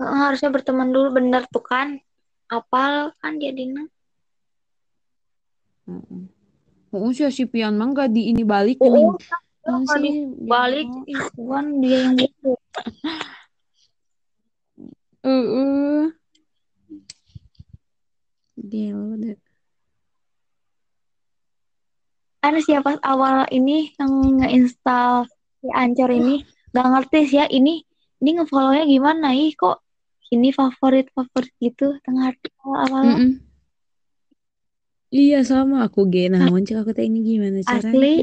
[0.00, 2.00] Heeh, harusnya berteman dulu bener tuh kan.
[2.48, 3.84] Apal kan jadinya.
[5.84, 6.32] Heeh.
[6.88, 9.12] Oh, si si Pian mah nggak di ini balik Oh, nih.
[9.60, 11.36] kalau sih dibalik bego.
[11.36, 12.56] Iwan dia yang gitu.
[15.26, 16.14] Heeh.
[18.68, 19.36] Gelo deh.
[22.44, 25.26] Anu siapa awal ini yang nge-install
[25.58, 27.82] si Ancor ini gak ngerti sih ya ini
[28.22, 29.82] ini ngefollownya gimana ih kok
[30.30, 32.30] ini favorit favorit gitu tengah
[32.62, 33.32] awal Mm-mm.
[35.08, 37.96] Iya sama aku ge namun cek aku teh ini gimana caranya.
[37.96, 38.14] Asli.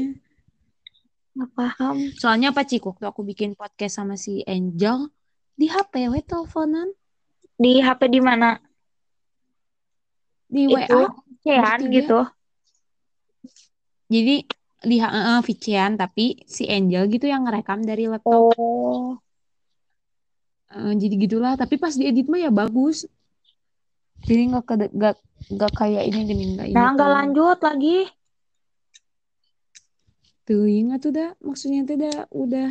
[1.36, 5.10] nggak paham Soalnya apa Cik waktu aku bikin podcast sama si Angel
[5.58, 6.88] di HP we teleponan
[7.58, 8.56] di HP di mana
[10.46, 10.74] di Itu.
[10.74, 11.10] WA.
[11.46, 12.26] Cean gitu
[14.10, 14.42] Jadi
[14.86, 18.54] di uh, Vician tapi si Angel gitu yang ngerekam dari laptop.
[18.54, 19.18] oh
[20.76, 23.08] Eh, jadi gitulah tapi pas diedit mah ya bagus
[24.26, 25.16] jadi nggak nggak
[25.56, 27.16] nggak kayak ini gini nggak ini nah nggak tuh.
[27.16, 27.98] lanjut lagi
[30.44, 32.70] tuh ingat udah maksudnya tuh udah udah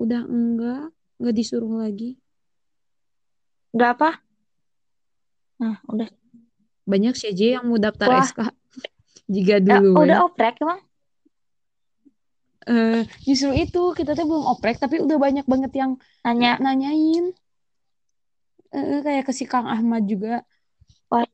[0.00, 0.84] udah enggak
[1.18, 2.16] nggak disuruh lagi
[3.76, 4.10] udah apa
[5.60, 6.08] nah udah
[6.84, 8.22] banyak sih aja yang mau daftar Wah.
[8.22, 8.38] SK
[9.26, 10.24] jika Eh, dulu udah ya.
[10.24, 10.80] oprek emang?
[12.62, 16.58] Eh, justru itu kita tuh belum oprek tapi udah banyak banget yang nanya.
[16.58, 17.34] nanyain.
[18.70, 20.46] Eh, kayak ke si Kang Ahmad juga.
[21.08, 21.26] Wah.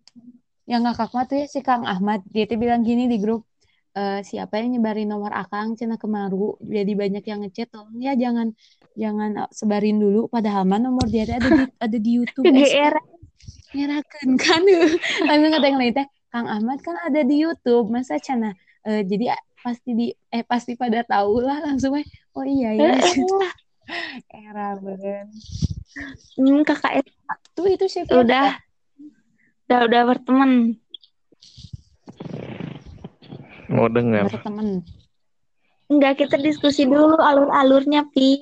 [0.64, 2.20] yang ngakak mah tuh ya si Kang Ahmad.
[2.26, 3.44] Dia tuh bilang gini di grup
[3.92, 6.56] eh, siapa yang nyebarin nomor akang cina kemaru?
[6.60, 8.52] Jadi banyak yang ngechat tolong ya jangan
[8.94, 12.44] jangan sebarin dulu padahal mah nomor dia ada di ada di YouTube
[13.74, 14.62] ngerakeun kan
[15.28, 18.52] langsung kata yang lain teh Kang Ahmad kan ada di YouTube masa cina
[18.84, 22.06] eh, jadi pasti di eh pasti pada tahu lah langsung eh
[22.36, 22.90] oh iya ya
[24.46, 25.26] era banget
[26.36, 27.04] hmm, kakak
[27.56, 28.22] tuh itu sih Fir.
[28.22, 28.54] udah
[29.68, 30.78] udah udah berteman
[33.68, 34.32] Mau dengar.
[34.32, 34.80] berteman.
[35.92, 38.40] Enggak, kita diskusi dulu alur-alurnya, Pi.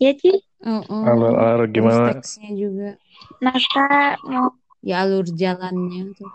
[0.00, 0.40] Ya, Ci?
[0.64, 1.02] Heeh.
[1.04, 2.08] Alur-alur Terus gimana?
[2.16, 2.90] teksnya juga.
[3.42, 6.26] Naskah mau Ya alur jalannya tuh.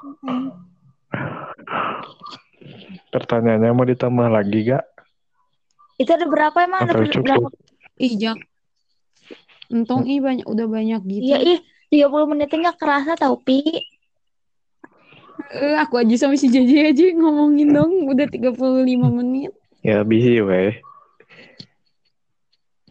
[3.12, 4.88] Pertanyaannya mau ditambah lagi gak?
[5.98, 6.88] itu ada berapa emang?
[6.88, 7.26] Ada Atau ber- cukup?
[7.28, 7.48] berapa?
[8.00, 8.40] Ih, jak.
[9.68, 11.24] Untung ih banyak udah banyak gitu.
[11.28, 11.60] Iya, ih,
[11.92, 13.84] 30 menitnya nggak kerasa tau, Pi.
[15.52, 19.52] Eh, aku aja sama si JJ aja ngomongin dong udah 35 menit.
[19.84, 20.80] Ya busy weh.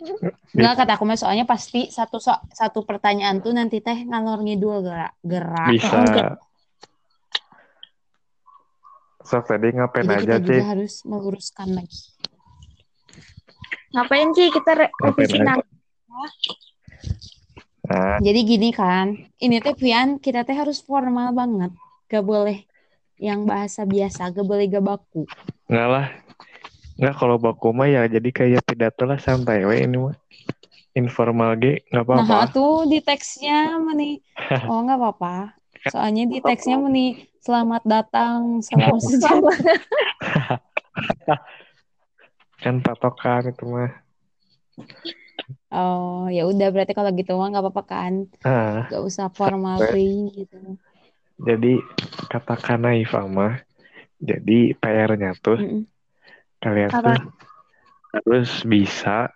[0.57, 4.81] Enggak kata aku mah soalnya pasti satu so- satu pertanyaan tuh nanti teh ngalor ngidul
[4.87, 5.69] gerak gerak.
[5.75, 5.97] Bisa.
[6.01, 6.33] Enggak.
[9.27, 10.47] Sok tadi ngapain Jadi aja kita sih?
[10.47, 12.01] juga harus meluruskan lagi.
[13.91, 15.67] Ngapain sih kita revisi nanti?
[17.87, 21.71] Nah, Jadi gini kan, ini teh Pian kita teh harus formal banget.
[22.07, 22.67] Gak boleh
[23.19, 25.23] yang bahasa biasa, gak boleh gak baku.
[25.67, 26.07] enggak lah.
[26.97, 30.16] Enggak kalau baku mah ya jadi kayak pidato lah santai weh ini mah.
[30.97, 32.49] Informal ge nggak Nah, apa-apa.
[32.57, 34.24] tuh di teksnya meni.
[34.66, 35.55] Oh, nggak apa-apa.
[35.92, 39.53] Soalnya di teksnya meni selamat datang, salam sejahtera.
[42.62, 43.92] Kan patokan itu mah.
[45.70, 48.12] Oh, ya udah berarti kalau gitu mah nggak apa-apa kan.
[48.42, 50.57] Ah, Gak usah formal gitu.
[51.36, 51.72] jadi
[52.32, 53.61] katakan naif mah.
[54.16, 55.84] Jadi PR-nya tuh Mm-mm.
[56.63, 57.15] Kalian Apa?
[57.17, 57.21] tuh
[58.17, 59.31] harus bisa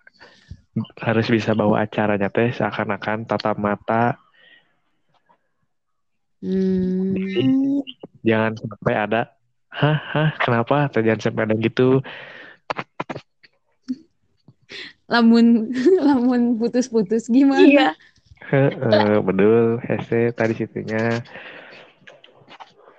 [1.03, 4.17] harus bisa bawa acaranya teh seakan-akan tatap mata
[6.41, 7.13] Hmm.
[8.25, 9.29] Jangan sampai ada
[9.69, 12.01] hah hah kenapa atau jangan sampai ada gitu
[15.05, 15.69] Lamun
[16.07, 17.61] lamun putus-putus gimana?
[17.61, 17.87] Iya.
[18.49, 21.21] Heeh, betul hese tadi situnya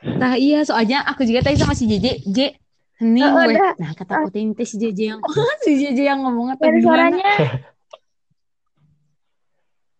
[0.02, 2.38] Nah iya soalnya aku juga tadi sama si JJ, J,
[3.02, 3.58] hening Oh, weh.
[3.58, 3.72] udah.
[3.76, 5.20] Nah kata aku teh teh si JJ yang
[5.66, 7.10] si JJ yang ngomong atau Dari gimana?
[7.10, 7.32] suaranya.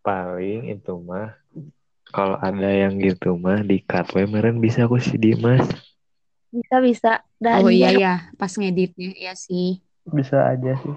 [0.02, 1.30] paling itu mah
[2.10, 5.66] kalau ada yang gitu mah di cut we meren bisa aku si Dimas
[6.52, 7.12] Bisa, bisa.
[7.40, 9.80] Dan Oh iya ya, pas ngeditnya iya sih.
[10.04, 10.96] bisa aja sih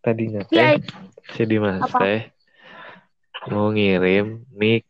[0.00, 0.80] tadinya Iya.
[0.80, 0.84] teh
[1.30, 1.98] si Dimas Apa?
[2.00, 2.20] teh
[3.46, 4.88] mau ngirim mic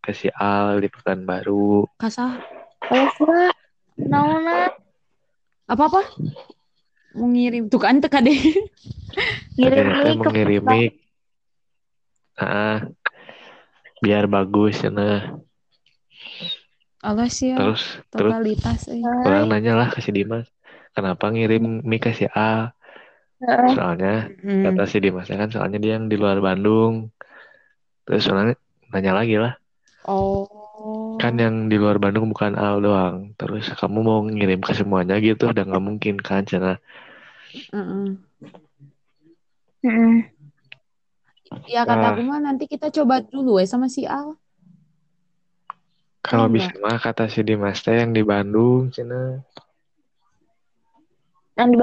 [0.00, 2.38] ke si Al di Pekanbaru Kasah
[2.86, 3.50] Oh.
[4.06, 4.72] Naona.
[5.70, 6.02] apa-apa?
[7.14, 8.38] Mau ngirim tuh kan teka deh.
[9.58, 10.92] Ngirim ke ngirim mic
[12.40, 12.80] ah
[14.00, 15.36] biar bagus ya nah
[17.04, 19.00] Allah sih ya, terus terus totalitas eh.
[19.04, 20.48] orang nanya lah ke si Dimas
[20.96, 22.72] kenapa ngirim mic ke si A
[23.40, 23.72] Heeh.
[23.76, 24.64] soalnya Hmm.
[24.72, 27.12] kata si Dimas kan soalnya dia yang di luar Bandung
[28.08, 28.56] terus soalnya
[28.88, 29.54] nanya lagi lah
[30.08, 30.48] Oh.
[31.20, 35.52] Kan yang di luar Bandung bukan Al doang terus kamu mau ngirim ke semuanya gitu
[35.52, 36.80] udah nggak mungkin kan cina
[37.50, 38.08] Heeh.
[39.82, 40.16] Heeh.
[41.66, 44.38] Ya kata aku mah nanti kita coba dulu ya sama si Al.
[46.20, 46.70] kalau Enggak.
[46.70, 49.42] bisa mah kata si Dimas teh yang di Bandung cina
[51.54, 51.76] Yang di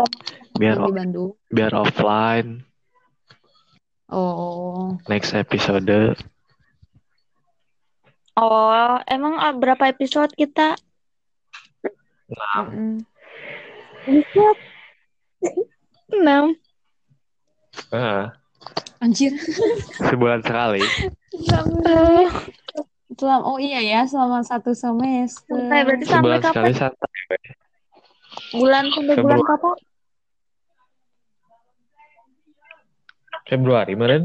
[0.55, 1.31] biar yang di Bandung.
[1.47, 2.63] biar offline
[4.07, 4.95] Oh.
[5.05, 6.15] next episode
[8.37, 10.77] Oh, emang ah, berapa episode kita?
[14.05, 14.61] Episode
[16.13, 16.53] 6.
[17.97, 18.29] ah,
[19.01, 19.33] Anjir.
[20.05, 20.81] sebulan sekali
[23.17, 25.57] Selama, oh iya ya, selama satu semester.
[25.57, 26.77] Sampai berarti sampai sebulan sekali kapan?
[26.77, 27.37] santai
[28.53, 29.49] Bulan sampai bulan Februari.
[29.49, 29.75] kapan?
[33.47, 34.23] Februari meren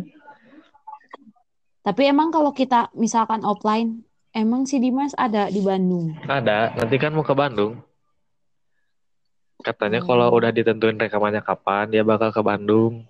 [1.82, 6.14] Tapi emang kalau kita misalkan offline, emang si Dimas ada di Bandung.
[6.24, 7.76] ada nanti kan mau ke Bandung
[9.62, 10.08] katanya Hmm.
[10.10, 13.06] kalau udah ditentuin rekamannya kapan dia bakal ke Bandung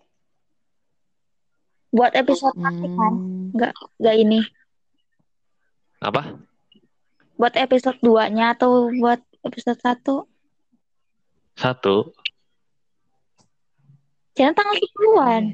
[1.93, 3.13] Buat episode nanti kan?
[3.13, 3.73] Hmm.
[4.01, 4.41] Gak ini.
[6.01, 6.41] apa
[7.37, 10.25] Buat episode 2-nya atau buat episode 1?
[11.57, 12.13] satu
[14.33, 15.45] Jangan tanggal 10-an.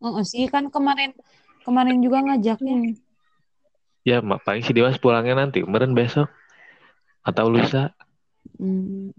[0.00, 1.12] Oh, sih kan kemarin
[1.62, 2.98] kemarin juga ngajaknya.
[4.02, 6.26] Ya, mak paling si Dimas pulangnya nanti, kemarin besok
[7.22, 7.94] atau lusa.
[8.58, 9.14] Hmm.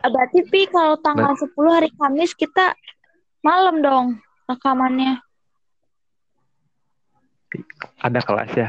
[0.00, 2.72] Berarti Pi kalau tanggal 10 hari Kamis kita
[3.44, 4.06] malam dong
[4.48, 5.20] rekamannya.
[8.00, 8.68] Ada kelas ya.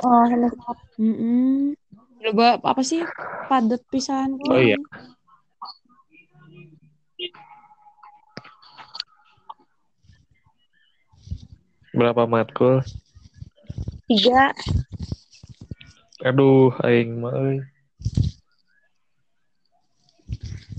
[0.00, 0.96] Oh, sama Sabtu.
[0.96, 1.76] Mm-mm.
[2.24, 3.04] Coba apa sih
[3.52, 4.80] padat pisan Oh iya.
[11.94, 12.82] Berapa matkul?
[14.04, 14.50] tiga
[16.20, 17.32] Aduh, aing mah.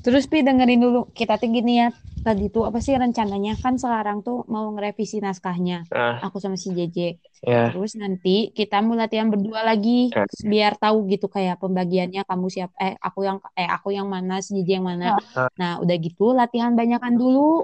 [0.01, 1.89] Terus Pi dengerin dulu kita tuh gini ya.
[2.25, 5.85] Tadi tuh apa sih rencananya kan sekarang tuh mau ngerevisi naskahnya.
[5.93, 7.21] Ah, Aku sama si JJ.
[7.45, 7.69] ya.
[7.69, 10.25] Terus nanti kita mau latihan berdua lagi Eh.
[10.41, 14.57] biar tahu gitu kayak pembagiannya kamu siap eh aku yang eh aku yang mana si
[14.57, 15.21] JJ yang mana.
[15.37, 15.49] Ah.
[15.53, 17.61] Nah, udah gitu latihan banyakan dulu.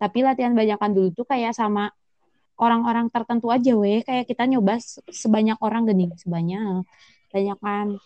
[0.00, 1.92] Tapi latihan banyakan dulu tuh kayak sama
[2.58, 6.82] orang-orang tertentu aja weh kayak kita nyoba se- sebanyak orang gini, sebanyak
[7.30, 7.96] banyakan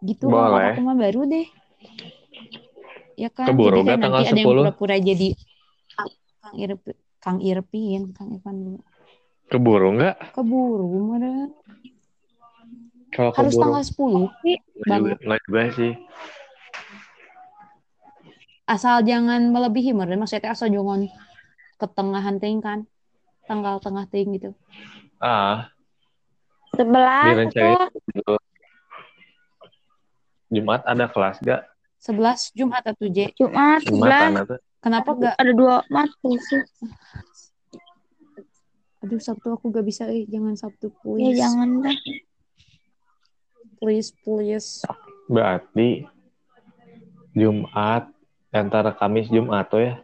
[0.00, 0.72] gitu kalau Boleh.
[0.72, 1.46] aku mah baru deh.
[3.20, 4.56] Ya kan, Keburu jadi tanggal nanti ada yang 10?
[4.64, 5.28] pura-pura jadi
[6.40, 6.82] Kang Irp
[7.20, 8.80] Kang Irpin, Kang Irfan dulu.
[9.52, 10.16] Keburu nggak?
[10.32, 10.88] Keburu.
[13.12, 13.62] Kalau Harus keburu.
[13.66, 15.18] tanggal 10 juga, banget.
[15.20, 15.92] nggak juga sih.
[18.64, 20.22] Asal jangan melebihi meren.
[20.22, 21.10] Maksudnya asal jangan
[21.80, 22.84] ketengahan ting kan.
[23.48, 24.52] Tanggal tengah ting gitu.
[25.16, 25.72] Ah,
[26.76, 27.50] Sebelas.
[30.50, 31.62] Jumat ada kelas gak?
[32.00, 33.30] 11 Jumat atau J.
[33.36, 34.58] Jumat Jumat sebelas.
[34.80, 35.34] Kenapa gak?
[35.36, 36.64] ada dua matkul sih.
[39.04, 40.24] Aduh Sabtu aku gak bisa eh.
[40.24, 41.38] Jangan Sabtu Ya please.
[41.38, 41.98] jangan dah.
[43.80, 44.68] Please please.
[45.28, 46.08] Berarti
[47.36, 48.08] Jumat
[48.50, 49.94] antara Kamis Jumat tuh ya.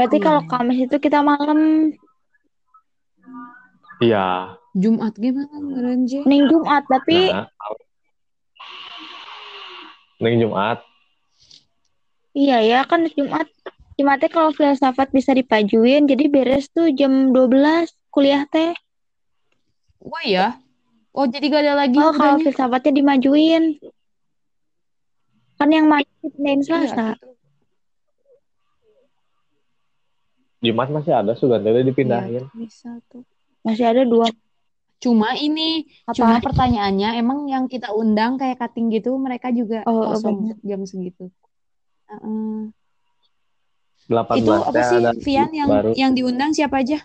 [0.00, 0.24] Berarti Iya.
[0.24, 1.92] kalau Kamis itu kita malam
[4.00, 4.56] Iya.
[4.72, 6.24] Jumat gimana meren J?
[6.24, 7.44] mending Jumat tapi Nah,
[10.16, 10.80] Ning Jumat.
[12.32, 13.44] iya ya kan Jumat
[13.92, 18.72] Jumatnya kalau filsafat bisa dipajuin jadi beres tuh jam 12 kuliah teh.
[20.00, 20.56] Oh iya?
[21.12, 23.76] Oh jadi gak ada lagi Oh kalau filsafatnya dimajuin.
[25.60, 27.06] Kan yang maju pindahin Iya, Selasa.
[27.12, 27.29] gitu.
[30.60, 32.44] Jumat masih ada Sugandanya Iya, dipindahin.
[32.52, 33.24] bisa tuh.
[33.64, 34.28] Masih ada dua
[35.00, 36.12] Cuma ini, apa?
[36.12, 40.56] cuma pertanyaannya emang yang kita undang kayak cutting gitu, mereka juga Oh, oh, kosong benar.
[40.60, 41.32] jam segitu.
[42.04, 42.68] Heeh.
[44.04, 47.00] 18 Itu apa sih, ada Vian yang baru yang diundang siapa aja?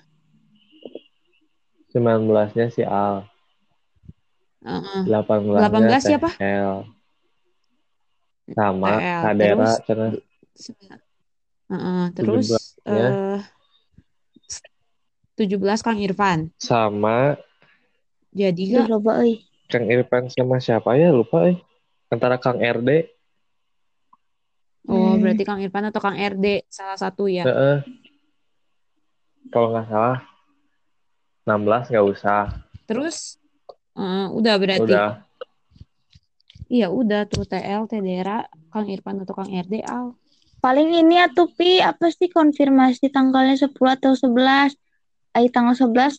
[1.96, 3.24] 19-nya si Al.
[4.68, 5.02] Heeh.
[5.08, 6.30] 18-nya 18 siapa?
[6.44, 6.84] L.
[8.52, 8.92] Sama.
[9.24, 9.72] Kadera.
[11.72, 13.10] Heeh, terus 17-nya.
[13.10, 13.42] eh
[15.36, 16.48] 17 Kang Irfan.
[16.56, 17.36] sama
[18.32, 19.44] Jadi Duh, gak coba euy.
[19.68, 21.58] Kang Irfan sama siapa ya lupa eh.
[22.08, 23.10] Antara Kang RD.
[24.86, 25.20] Oh, Hmm.
[25.20, 27.44] berarti Kang Irfan atau Kang RD salah satu ya.
[27.44, 27.82] Heeh.
[29.50, 30.20] Kalau nggak salah
[31.44, 32.44] 16 nggak usah.
[32.86, 33.42] Terus
[33.98, 34.84] eh, udah berarti.
[34.86, 35.26] Udah.
[36.66, 38.42] Iya, udah tuh TL, Tedera,
[38.74, 40.18] Kang Irfan atau Kang RD Al.
[40.66, 44.74] Paling ini atuh Pi apa sih konfirmasi tanggalnya 10 atau 11?
[45.30, 46.18] Ay, tanggal 11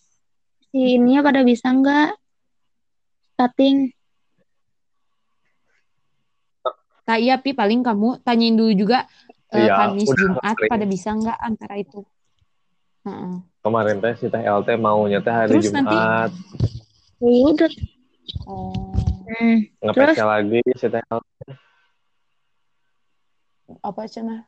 [0.70, 2.14] si ininya pada bisa nggak?
[3.34, 3.90] Cutting.
[7.07, 9.11] Nah, iya, Pi, paling kamu tanyain dulu juga
[9.51, 10.70] Iya, Kamis, Jumat, sering.
[10.70, 12.03] pada bisa nggak antara itu.
[13.03, 13.34] Heeh.
[13.62, 16.30] Kemarin teh si Teh LT maunya teh hari Terus nanti- Jumat.
[17.18, 17.72] Ya udah.
[18.47, 18.94] Oh,
[19.26, 19.59] Hmm.
[19.82, 21.66] Ngepesnya lagi si Teh LT.
[23.83, 24.47] apa cenah?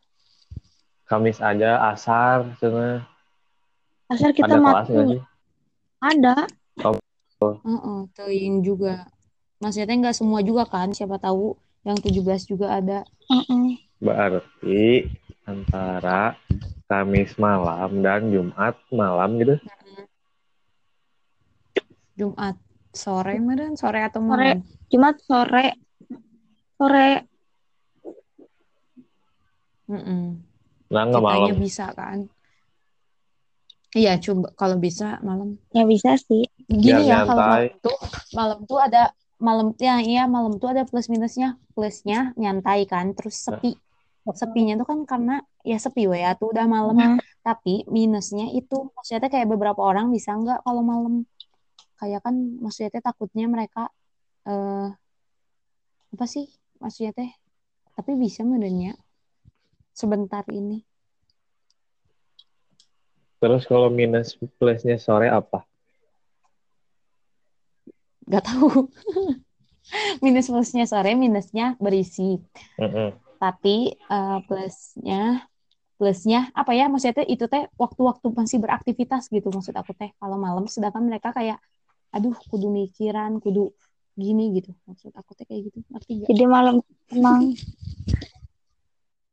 [1.09, 3.07] Kamis aja asar cenah.
[4.09, 4.95] Asal kita Ada kelas matkul.
[4.95, 5.23] nggak sih?
[5.99, 6.37] Ada.
[7.39, 9.05] Heeh, teuing juga.
[9.61, 13.03] Maksudnya nggak semua juga kan, siapa tahu yang 17 juga ada.
[13.29, 13.83] Heeh.
[13.99, 15.11] Berarti
[15.43, 16.39] antara
[16.89, 19.61] Kamis malam dan Jumat malam gitu.
[22.17, 22.57] Jumat
[22.97, 24.57] sore meren, sore atau Sore.
[24.57, 24.65] malam?
[24.89, 25.67] Jumat sore.
[26.81, 27.09] Sore.
[29.89, 30.25] Heeh.
[30.93, 31.57] Nah nggak malam.
[31.57, 32.29] Bisa kan?
[33.97, 35.57] Iya, coba kalau bisa malam.
[35.73, 36.45] Ya bisa sih.
[36.69, 37.49] Gini ya, Biar kalau nyantai.
[37.49, 37.99] malam tuh
[38.37, 39.03] malam tuh ada
[39.39, 41.57] malam ya iya malam tuh ada plus minusnya.
[41.73, 43.81] Plusnya nyantai kan, terus sepi.
[44.29, 46.97] Sepinya tuh kan karena ya sepi ya tuh udah malam.
[47.01, 47.19] Heeh.
[47.41, 51.25] Tapi minusnya itu maksudnya kayak beberapa orang bisa nggak kalau malam
[51.99, 53.91] kayak kan maksudnya teh takutnya mereka
[54.47, 54.89] eh
[56.15, 56.47] apa sih
[56.79, 57.31] maksudnya teh
[57.99, 58.95] tapi bisa menurutnya
[59.99, 60.87] sebentar ini
[63.39, 65.63] Terus kalau minus plusnya sore apa?
[68.29, 68.69] nggak tahu
[70.25, 72.37] minus plusnya sore minusnya berisi
[72.77, 73.17] Heeh.
[73.41, 75.49] tapi eh, plusnya
[75.97, 80.69] plusnya apa ya maksudnya itu teh waktu-waktu masih beraktivitas gitu maksud aku teh kalau malam
[80.69, 81.57] sedangkan mereka kayak
[82.13, 83.73] aduh kudu mikiran kudu
[84.13, 86.29] gini gitu maksud aku teh kayak gitu ngerti gak?
[86.29, 86.75] Jadi malam
[87.09, 87.57] tenang.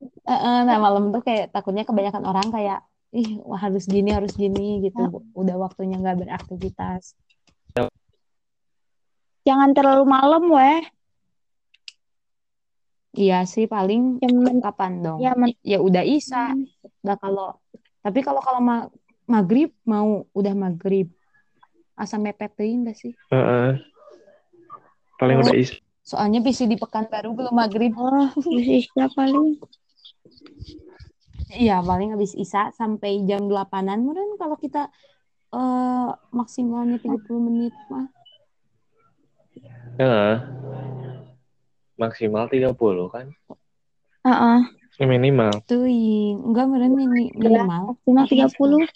[0.02, 2.84] Eh, nah malam tuh kayak takutnya kebanyakan orang kayak
[3.16, 5.00] ih wah harus gini harus gini gitu
[5.32, 7.16] udah waktunya nggak beraktivitas
[9.46, 10.82] Jangan terlalu malam weh.
[13.14, 15.22] Iya sih paling Jam kapan dong?
[15.22, 16.50] ya men- Ya udah Isa.
[17.06, 17.54] Nah kalau
[18.02, 18.90] tapi kalau kalau ma-
[19.30, 21.14] maghrib mau udah maghrib
[21.94, 23.14] asa mepet teuing enggak sih?
[23.30, 23.78] Heeh.
[25.22, 25.44] Paling Oh.
[25.46, 25.78] udah is.
[26.02, 27.94] Soalnya bisa di Pekanbaru belum maghrib.
[27.94, 29.62] Oh, bisa paling.
[31.54, 34.90] Iya, paling habis Isa sampai jam 8-an meren kalau kita
[35.54, 38.10] eh maksimalnya 30 menit mah.
[40.02, 40.36] Heeh.
[41.96, 42.76] Maksimal 30
[43.08, 43.32] kan?
[44.26, 44.60] Heeh.
[44.96, 45.60] Minimal.
[45.68, 48.00] Teuing, enggak meren mini, minimal.
[48.00, 48.88] Maksimal 30.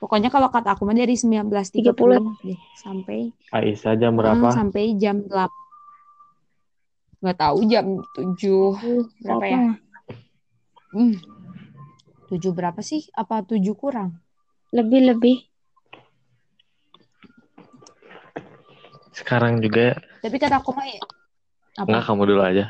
[0.00, 1.92] Pokoknya kalau kata aku mah dari 19.30
[2.40, 4.48] deh sampai Aisyah jam eh, berapa?
[4.48, 7.20] sampai jam 8.
[7.20, 8.80] Nggak tahu jam 7
[9.20, 9.76] berapa ya?
[10.90, 11.14] Hmm.
[12.30, 13.06] 7 berapa sih?
[13.14, 14.18] Apa 7 kurang?
[14.70, 15.50] Lebih-lebih.
[19.10, 21.02] Sekarang juga Tapi kata aku mah ya
[21.78, 21.86] apa?
[21.90, 22.64] Enggak, kamu dulu aja.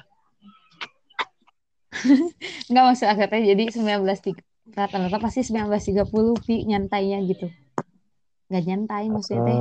[2.69, 4.41] Enggak maksud teh jadi 19.30
[4.71, 7.49] rata-rata pasti 19.30 pi nyantainya gitu.
[8.49, 9.59] Enggak nyantai maksudnya teh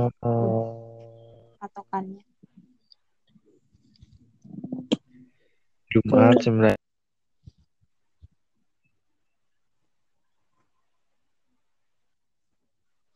[1.60, 2.24] patokannya.
[5.90, 6.79] Jumat 9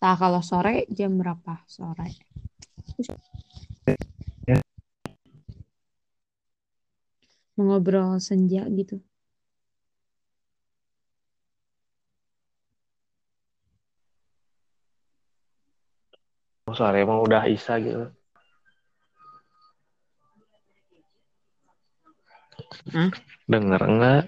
[0.05, 2.13] Nah, kalau sore jam berapa sore?
[4.45, 4.61] Ya.
[7.57, 9.01] Mengobrol senja gitu.
[16.69, 18.13] sore emang udah Isa gitu.
[22.93, 23.09] Hah?
[23.49, 24.25] Denger enggak?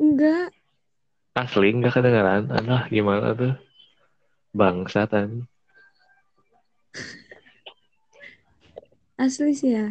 [0.00, 0.48] Enggak.
[1.44, 2.48] Asli enggak kedengeran?
[2.48, 3.73] Alah, gimana tuh?
[4.54, 5.42] Bangsa tadi.
[9.18, 9.90] Asli sih ya.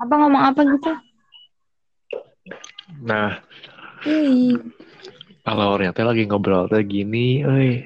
[0.00, 0.92] Apa ngomong apa gitu?
[3.04, 3.40] Nah,
[4.04, 4.56] Hei,
[5.44, 7.84] kalau orangnya lagi ngobrol teh gini, euy.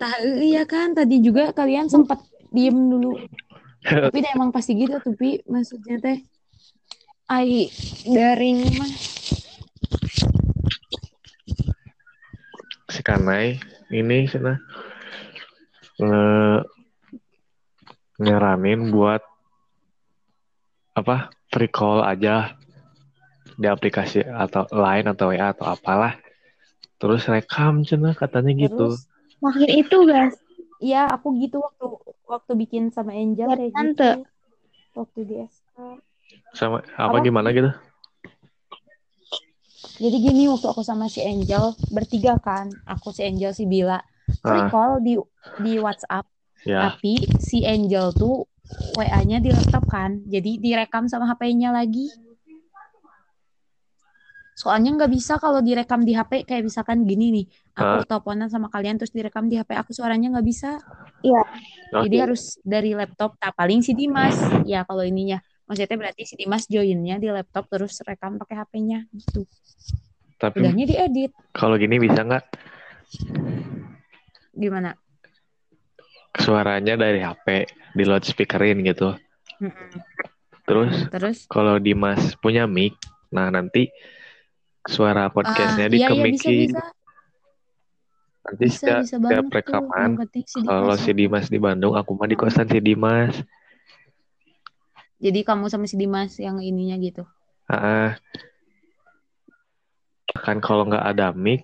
[0.00, 2.18] tah iya kan tadi juga kalian sempat
[2.50, 3.18] diem dulu.
[3.86, 5.42] Tapi emang pasti gitu tuh, Pi.
[5.46, 6.18] Maksudnya teh
[7.30, 7.70] ai
[8.06, 8.90] daring mah.
[13.10, 13.58] Kanai
[13.90, 14.54] ini sana
[15.98, 16.62] nge
[18.22, 19.18] nyaranin buat
[20.94, 22.54] apa free call aja
[23.58, 26.14] di aplikasi atau lain atau WA atau apalah
[27.02, 29.10] terus rekam cina katanya gitu Terus
[29.42, 30.36] Makin itu guys.
[30.78, 31.84] Iya, aku gitu waktu
[32.28, 33.90] waktu bikin sama Angel kayak tante.
[33.90, 34.08] gitu.
[34.94, 35.98] Waktu di SK.
[36.54, 37.24] sama apa, Apa?
[37.26, 37.74] gimana gitu
[40.00, 44.00] Jadi gini waktu aku sama si Angel bertiga kan, aku si Angel si Bila
[44.40, 44.96] free Ah.
[45.00, 45.16] di
[45.60, 46.24] di WhatsApp,
[46.64, 48.44] ya tapi si Angel tuh
[48.96, 52.08] WA-nya di laptop kan, jadi direkam sama HP-nya lagi.
[54.56, 59.00] Soalnya nggak bisa kalau direkam di HP kayak misalkan gini nih, aku teleponan sama kalian
[59.00, 60.76] terus direkam di HP aku suaranya nggak bisa.
[61.90, 62.22] Jadi Oke.
[62.22, 63.34] harus dari laptop.
[63.42, 64.36] Nah, paling si Dimas.
[64.62, 65.42] Ya kalau ininya.
[65.70, 69.46] Maksudnya berarti si Dimas joinnya di laptop terus rekam pakai HP-nya gitu.
[70.40, 71.30] tapi Udahnya diedit.
[71.54, 72.42] kalau gini bisa nggak?
[74.56, 74.98] Gimana?
[76.38, 77.66] suaranya dari HP
[77.98, 79.14] di loudspeakerin gitu.
[80.64, 81.38] Terus Terus?
[81.50, 82.94] kalau Dimas punya mic
[83.30, 83.90] nah nanti
[84.86, 86.66] suara podcastnya ah, iya iya bisa nanti
[88.58, 90.10] Bisa setiap, bisa setiap rekaman
[90.66, 93.34] kalau si Dimas di Bandung aku mah di kosan si Dimas
[95.20, 97.22] Jadi kamu sama si Dimas yang ininya gitu.
[97.70, 98.18] Ah,
[100.40, 101.62] kan kalau nggak ada mic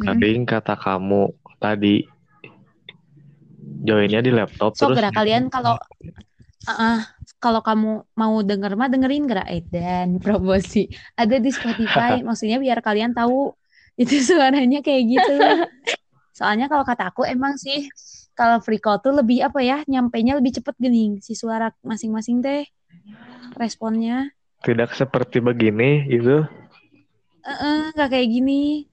[0.00, 0.16] Hmm.
[0.16, 1.28] paling kata kamu
[1.60, 2.08] tadi
[3.84, 5.76] joinnya di laptop So, terus kalian kalau
[6.64, 7.04] ah,
[7.36, 10.88] kalau kamu mau denger mah dengerin gerak Edan promosi
[11.20, 13.52] ada di Spotify maksudnya biar kalian tahu
[14.00, 15.36] itu suaranya kayak gitu
[16.38, 17.92] soalnya kalau kata aku emang sih
[18.40, 22.64] kalau free call tuh lebih apa ya nyampainya lebih cepet gini si suara masing-masing teh
[23.60, 24.32] responnya.
[24.64, 26.48] Tidak seperti begini gitu.
[27.44, 28.88] Eh eh, nggak kayak gini.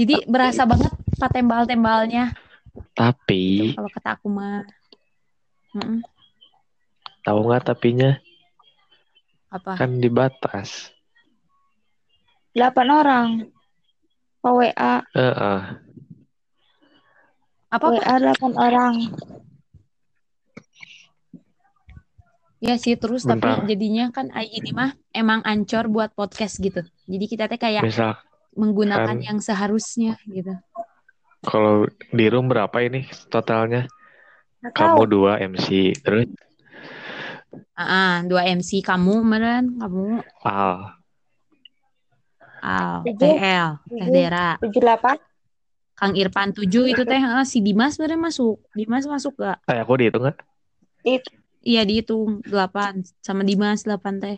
[0.00, 2.32] Jadi berasa banget patembal-tembalnya
[2.96, 4.64] tapi kalau kata aku mah.
[5.72, 6.04] Mm-mm.
[7.24, 8.16] tahu nggak tapinya?
[9.52, 9.76] Apa?
[9.76, 10.92] Kan dibatas
[12.52, 13.28] 8 orang.
[14.42, 15.60] WA, Heeh.
[15.70, 15.91] apa
[17.72, 18.94] apa WA 8 orang.
[22.62, 23.58] Ya sih terus Bentar.
[23.58, 26.86] tapi jadinya kan ai ini mah emang ancor buat podcast gitu.
[27.10, 28.14] Jadi kita teh kayak misal
[28.54, 30.54] menggunakan Kan- yang seharusnya gitu.
[31.42, 33.90] Kalau di room berapa ini totalnya?
[34.62, 35.10] Nggak Kamu tahu.
[35.10, 35.66] dua MC,
[35.98, 36.30] terus
[37.74, 40.94] Ah, ah, dua MC kamu meren, kamu Al.
[42.62, 43.02] Al.
[43.02, 44.06] TL, Teh.
[44.06, 45.18] Dera, Tujuh delapan.
[46.02, 48.58] Kang Irfan tujuh itu teh ah, si Dimas meren masuk.
[48.74, 49.62] Dimas masuk gak?
[49.70, 50.34] Eh, aku dihitung nggak?
[51.62, 54.36] Iya dihitung delapan sama Dimas delapan teh.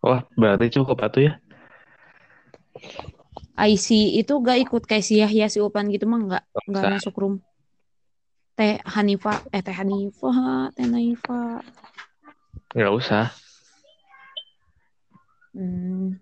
[0.00, 1.32] Wah, berarti cukup atuh ya.
[3.60, 6.92] IC itu gak ikut kayak si Yahya si Upan gitu mah nggak nggak usah.
[6.96, 7.34] masuk room.
[8.56, 11.60] Teh Hanifa, eh Teh Hanifa, Teh Naifa.
[12.72, 13.24] Nggak usah.
[15.52, 16.16] Hmm.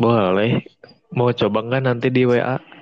[0.00, 0.64] Boleh.
[1.12, 2.75] Mau coba nggak nanti di WA?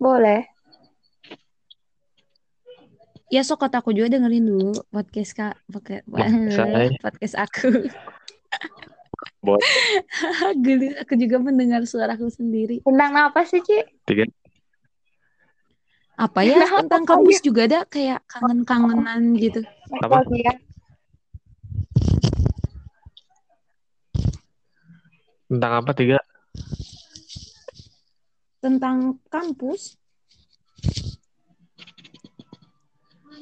[0.00, 0.48] Boleh.
[3.30, 6.02] Ya sok kata aku juga dengerin dulu podcast kak, pakai
[7.04, 7.84] podcast aku.
[9.44, 9.62] Boleh.
[10.64, 12.80] Geli, aku juga mendengar suaraku sendiri.
[12.82, 13.84] Tentang apa sih, Ci?
[14.08, 14.24] Tiga.
[16.16, 17.08] Apa ya Kenapa tentang ya?
[17.14, 19.60] kampus juga ada kayak kangen-kangenan gitu.
[20.00, 20.24] Apa?
[25.48, 26.18] Tentang apa tiga?
[28.60, 29.96] Tentang kampus.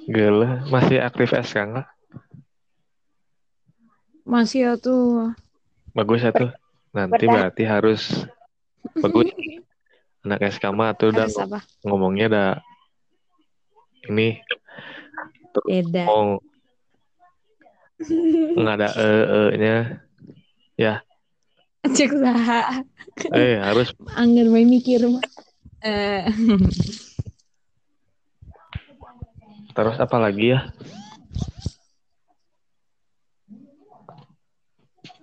[0.09, 1.89] Gila, masih aktif SK nggak?
[4.25, 5.37] Masih ya tuh.
[5.93, 6.49] Bagus ya tuh.
[6.97, 7.33] Nanti Berdah.
[7.35, 8.03] berarti harus
[8.97, 9.29] bagus.
[10.25, 11.63] Anak SK mah tuh udah apa?
[11.87, 12.51] ngomongnya udah
[14.11, 14.43] ini
[15.65, 16.05] Beda.
[16.05, 16.43] ngomong
[18.59, 19.77] nggak ada e e nya
[21.97, 22.85] Cek saha.
[23.35, 23.93] eh harus.
[24.15, 25.25] Angger main mikir mah.
[25.79, 26.27] Eh,
[29.77, 30.69] terus apa lagi ya?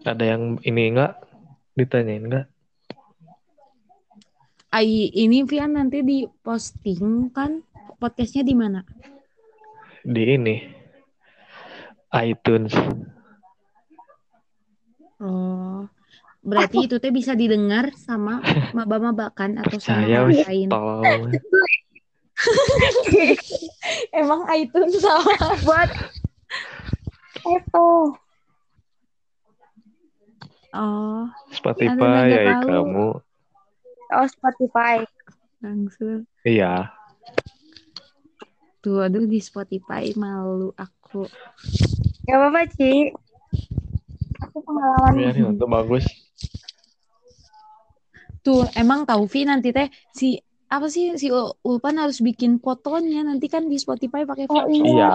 [0.05, 1.17] Ada yang ini enggak
[1.75, 2.45] ditanyain enggak
[4.75, 7.63] ai ini Vian nanti di posting kan?
[7.95, 8.83] Podcastnya di mana?
[10.05, 10.55] di ini.
[12.15, 12.71] iTunes.
[15.19, 15.87] Oh,
[16.45, 18.39] berarti itu teh bisa didengar sama
[18.71, 20.69] maba-maba kan atau sama orang wis lain?
[24.13, 25.33] Emang iTunes sama?
[25.65, 25.89] Buat
[27.41, 27.89] itu.
[30.75, 33.17] Oh, Spotify ya kamu
[34.13, 35.01] Oh, Spotify.
[35.63, 36.29] langsung.
[36.45, 36.93] iya
[38.85, 41.25] Tuh, aduh di Spotify malu aku.
[42.29, 43.09] Gak apa-apa, Ci.
[44.45, 45.17] Aku pengalaman.
[45.17, 46.05] ya nih itu bagus
[48.45, 53.49] Tuh, emang tahu Vi nanti teh si apa sih si Ulpan harus bikin fotonya nanti
[53.49, 54.69] kan di Spotify pakai Oh, foto.
[54.69, 54.85] iya.
[54.85, 55.11] iya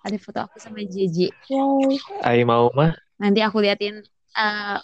[0.00, 1.32] Ada foto aku sama JJ.
[2.22, 3.98] Ai mau mah Nanti aku liatin
[4.32, 4.78] eh,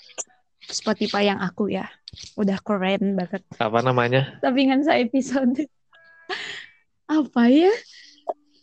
[0.61, 1.87] Spotify yang aku ya.
[2.35, 3.47] Udah keren banget.
[3.55, 5.55] apa namanya Tapi kan saya episode.
[7.07, 7.70] apa ya?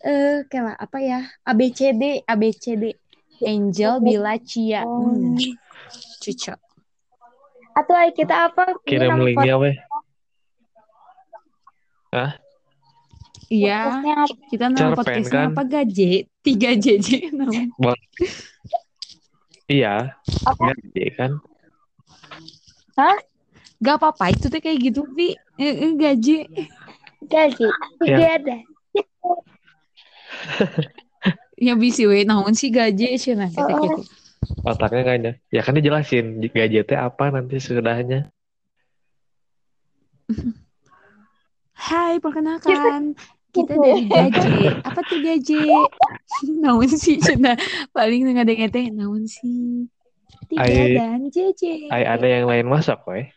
[0.01, 1.19] Eh, kayak apa ya?
[1.43, 2.95] ABCD, ABCD.
[3.39, 4.81] Angel, Bila, Cia.
[4.81, 6.66] Hmm, Oh.
[7.77, 8.73] Atau ay, kita apa?
[8.89, 9.75] kirim Nama linknya weh
[13.47, 14.35] Iya, podcastnya apa?
[14.51, 15.47] kita nama podcastnya kan?
[15.53, 15.61] apa?
[15.63, 16.11] Gaje,
[16.43, 17.63] tiga JJ namanya.
[19.69, 19.95] iya
[20.43, 20.73] Apa?
[20.73, 21.31] gaji kan
[23.77, 25.37] Gak apa-apa, itu tuh kayak gitu, Vi.
[25.61, 26.49] Eh, eh, gaje.
[27.21, 27.65] Gaji.
[28.01, 28.41] Tiga Ya.
[28.41, 28.57] ada.
[31.57, 33.81] Ya bisa we, naon sih gaje sih nah kata Oh, oh.
[33.81, 34.01] gitu.
[34.63, 38.31] Otaknya kayaknya ya kan dijelasin gaji teh apa nanti sesudahnya
[41.77, 43.15] Hai, perkenalkan.
[43.55, 44.75] Kita dari gaje.
[44.83, 45.61] Apa tuh gaje?
[46.59, 47.55] naon sih cenah
[47.95, 49.87] paling ngadeng teh naon sih?
[50.51, 51.91] Tiga dan JJ.
[51.91, 53.27] Ai ada yang lain masak weh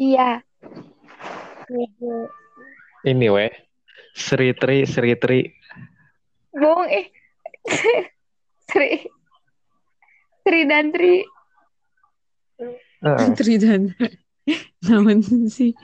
[0.00, 0.40] Iya.
[3.04, 3.52] Ini weh
[4.16, 5.40] Sri Tri Sri Tri
[6.56, 7.06] Bohong eh.
[8.70, 8.90] Tri.
[10.46, 11.26] Tri dan Tri.
[13.02, 13.28] Heeh.
[13.38, 13.92] Tri dan
[14.86, 15.74] naon sih?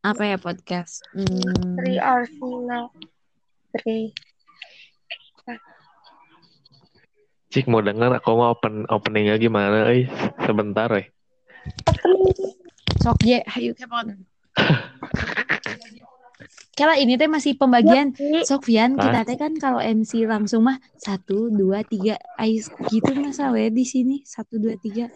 [0.00, 1.04] Apa ya podcast?
[1.12, 2.88] Hmm, Tri Arsina.
[3.74, 4.14] Tri.
[7.50, 10.06] Cik mau denger aku mau open openingnya gimana eh
[10.46, 11.10] sebentar eh
[13.00, 14.12] sok je, hayu kepon.
[16.72, 18.16] Kala ini teh masih pembagian.
[18.46, 19.02] Sok Vian, Hah?
[19.04, 23.84] kita teh kan kalau MC langsung mah satu dua tiga ais gitu masa we di
[23.84, 25.12] sini satu dua tiga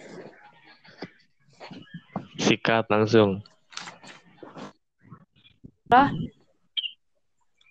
[2.36, 3.40] sikat langsung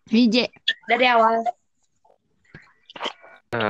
[0.10, 0.48] hije
[0.88, 1.44] Dari awal.
[3.52, 3.70] nah.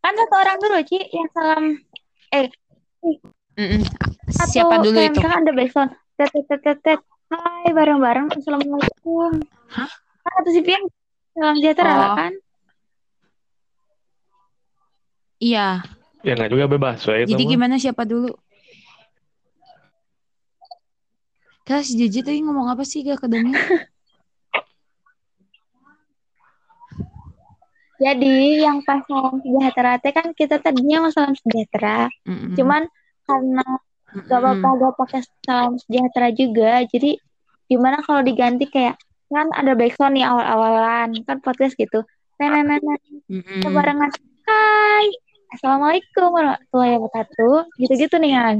[0.00, 1.64] Kan satu orang dulu, Ci, yang salam.
[2.32, 2.48] Eh,
[3.56, 3.82] Mm-mm.
[4.32, 5.12] satu, Siapa dulu itu?
[5.12, 5.90] misalkan ada backsound.
[6.16, 7.00] Tet, tet, tet, tet.
[7.30, 8.26] Hai, bareng-bareng.
[8.34, 9.30] Assalamualaikum.
[9.70, 9.90] Hah?
[10.20, 10.82] Kan satu si Pian
[11.32, 12.14] salam sejahtera Oh.
[12.18, 12.32] kan?
[15.40, 15.68] Iya.
[16.20, 17.50] Ya nggak juga bebas, ya itu Jadi mah.
[17.54, 18.34] gimana siapa dulu?
[21.64, 23.54] Kak, si Jeje tadi ngomong apa sih gak kedengar?
[28.00, 32.08] Jadi yang pas salam sejahtera teh kan kita tadinya mau salam sejahtera.
[32.24, 32.56] Mm-mm.
[32.56, 32.88] Cuman
[33.28, 33.64] karena
[34.10, 36.82] gak apa-apa gak pakai salam sejahtera juga.
[36.90, 37.18] Jadi
[37.70, 38.98] gimana kalau diganti kayak
[39.30, 42.02] kan ada backsound nih awal-awalan kan podcast gitu.
[42.40, 42.82] Nenek
[43.30, 43.62] Mm-mm.
[43.70, 44.10] barengan.
[44.48, 45.06] Hai,
[45.54, 47.70] assalamualaikum warahmatullahi wabarakatuh.
[47.78, 48.56] Gitu-gitu nih kan.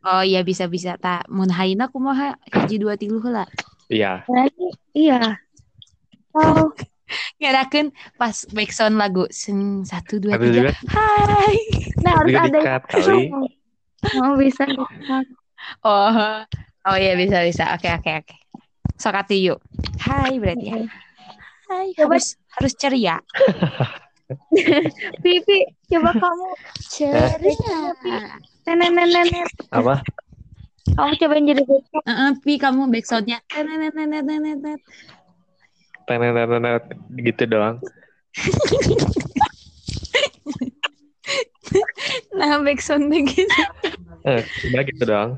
[0.00, 3.44] Oh iya bisa-bisa tak mun haina kumaha hiji dua tilu heula.
[3.88, 4.24] Iya.
[4.96, 5.40] Iya.
[6.36, 6.72] Oh,
[7.40, 7.88] Ngadakeun
[8.20, 10.52] pas backsound lagu sing satu dua tiga.
[10.52, 11.56] juga Hai.
[12.04, 13.32] nah harus ada kali.
[14.20, 14.64] Oh, bisa.
[15.84, 16.44] Oh.
[16.84, 17.64] Oh iya bisa bisa.
[17.76, 18.36] Oke oke oke.
[18.96, 19.58] Sok atuh yuk.
[20.00, 20.84] Hai berarti ya.
[21.68, 23.16] Hai Coba- harus harus ceria.
[25.24, 26.48] Pipi, coba kamu
[26.86, 27.78] Ceria.
[28.62, 29.48] nenek-nenek.
[29.74, 29.98] Apa?
[30.94, 31.62] Kamu cobain jadi.
[32.06, 33.42] Heeh, Pi kamu backsoundnya.
[33.50, 34.80] Tenet, tenet, tenet, tenet.
[36.10, 36.84] Tenet
[37.22, 37.78] gitu doang.
[42.34, 43.46] Nah backsound begitu.
[44.26, 44.42] Eh,
[44.74, 45.30] udah gitu doang.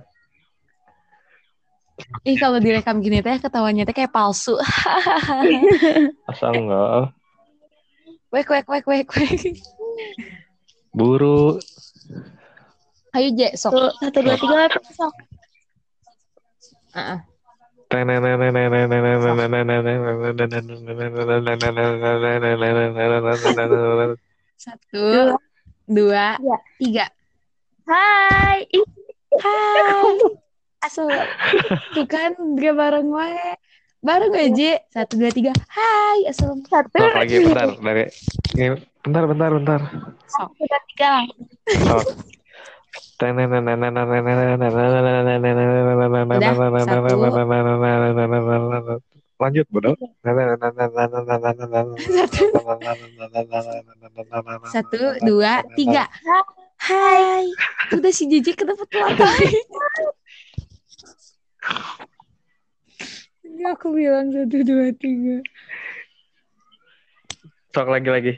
[2.24, 4.56] Ih kalau direkam gini teh ketawanya teh kayak palsu.
[6.30, 7.12] Asal enggak.
[8.32, 9.40] Wek wek wek wek wek.
[10.96, 11.60] Buru.
[13.12, 13.92] Ayo Je, sok.
[14.00, 15.14] Satu, dua tiga sok.
[16.96, 17.31] Heeh.
[24.56, 25.36] Satu,
[25.84, 26.40] dua,
[26.80, 27.06] tiga.
[27.84, 28.64] Hai.
[29.36, 30.16] Hai.
[30.88, 31.06] Asal
[31.94, 33.60] tuh kan dia bareng wae.
[34.00, 34.80] Bareng aja.
[34.88, 35.52] Satu, dua, tiga.
[35.68, 36.24] Hai.
[36.32, 38.04] Asal Satu, Sok lagi bentar dari
[38.56, 38.66] ini
[39.04, 39.80] bentar bentar bentar.
[40.32, 42.08] satu dua tiga langsung.
[49.38, 49.66] Lanjut.
[54.74, 56.10] Satu, dua, tiga.
[56.82, 57.46] Hai.
[57.94, 59.14] Udah si Jeje kenapa telat
[63.46, 65.38] Ini aku bilang satu, dua, tiga.
[67.70, 68.32] Sok lagi lagi.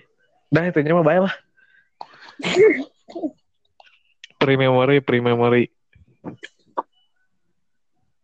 [0.52, 1.34] Dah itu mah baik lah.
[4.44, 5.64] Pre-memory, pre-memory.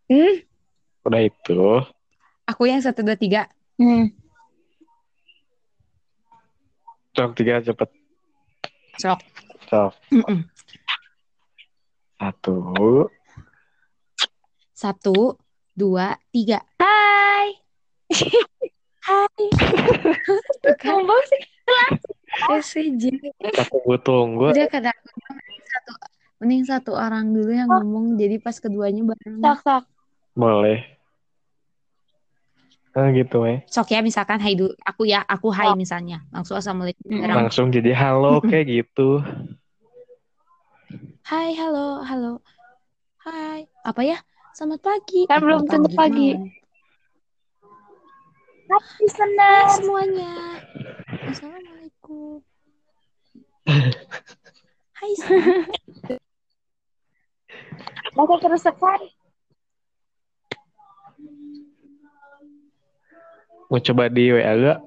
[0.04, 0.34] Hmm.
[1.08, 1.80] Udah itu.
[2.44, 3.48] Aku yang satu, dua, tiga.
[3.80, 4.12] Hmm.
[7.16, 7.88] Sok tiga cepet.
[9.00, 9.20] Sok.
[9.72, 9.96] Sok.
[10.12, 10.44] Mm-mm.
[12.20, 12.56] Satu.
[14.76, 15.40] Satu,
[15.72, 16.60] dua, tiga.
[16.76, 17.56] Hai.
[19.08, 19.44] Hai.
[20.60, 21.00] Tuh kan.
[21.32, 21.42] Sih.
[22.60, 23.04] SJ.
[23.56, 24.52] Aku tunggu.
[24.52, 24.96] Udah kadang
[25.28, 25.92] mending satu
[26.40, 29.38] mending satu orang dulu yang ngomong jadi pas keduanya bareng.
[29.38, 29.84] Sok, sok.
[30.32, 30.80] Boleh.
[32.90, 33.62] Nah gitu eh.
[33.64, 37.20] Sok ya misalkan hai dulu aku ya aku hai misalnya langsung assalamualaikum Mm.
[37.22, 37.36] bareng.
[37.38, 39.22] Langsung jadi halo kayak gitu.
[41.22, 42.32] Hai halo halo
[43.22, 44.18] hai apa ya
[44.50, 46.34] selamat pagi Kan Eh, belum tentu pagi.
[46.34, 46.50] malam.
[48.66, 49.66] Hai, Hai senang.
[49.76, 50.32] semuanya
[51.28, 52.42] assalamualaikum
[55.01, 55.64] Hai semua.
[58.12, 59.01] Pakai kerusakan.
[63.72, 64.78] Mau coba di WA gak?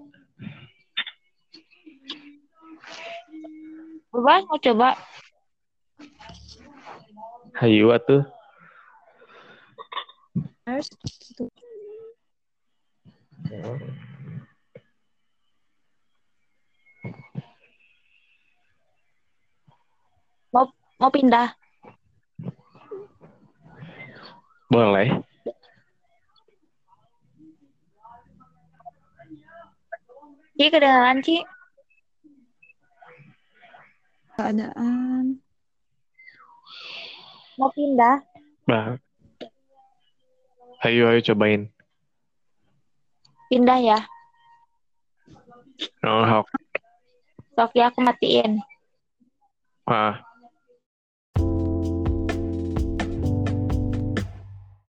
[4.14, 4.94] Bebas mau coba.
[7.58, 8.22] Hayu atuh.
[10.70, 11.50] Harus gitu.
[21.04, 21.52] Mau pindah.
[24.72, 25.20] Boleh.
[30.56, 31.44] Ci kedengaran Ci.
[34.40, 35.44] keadaan
[37.60, 38.24] Mau pindah.
[38.72, 38.96] Nah.
[40.88, 41.68] Hayu, hayu cobain.
[43.52, 44.00] Pindah ya.
[46.08, 46.48] Oh.
[47.60, 48.64] Sok ya aku matiin.
[49.84, 50.24] Ah,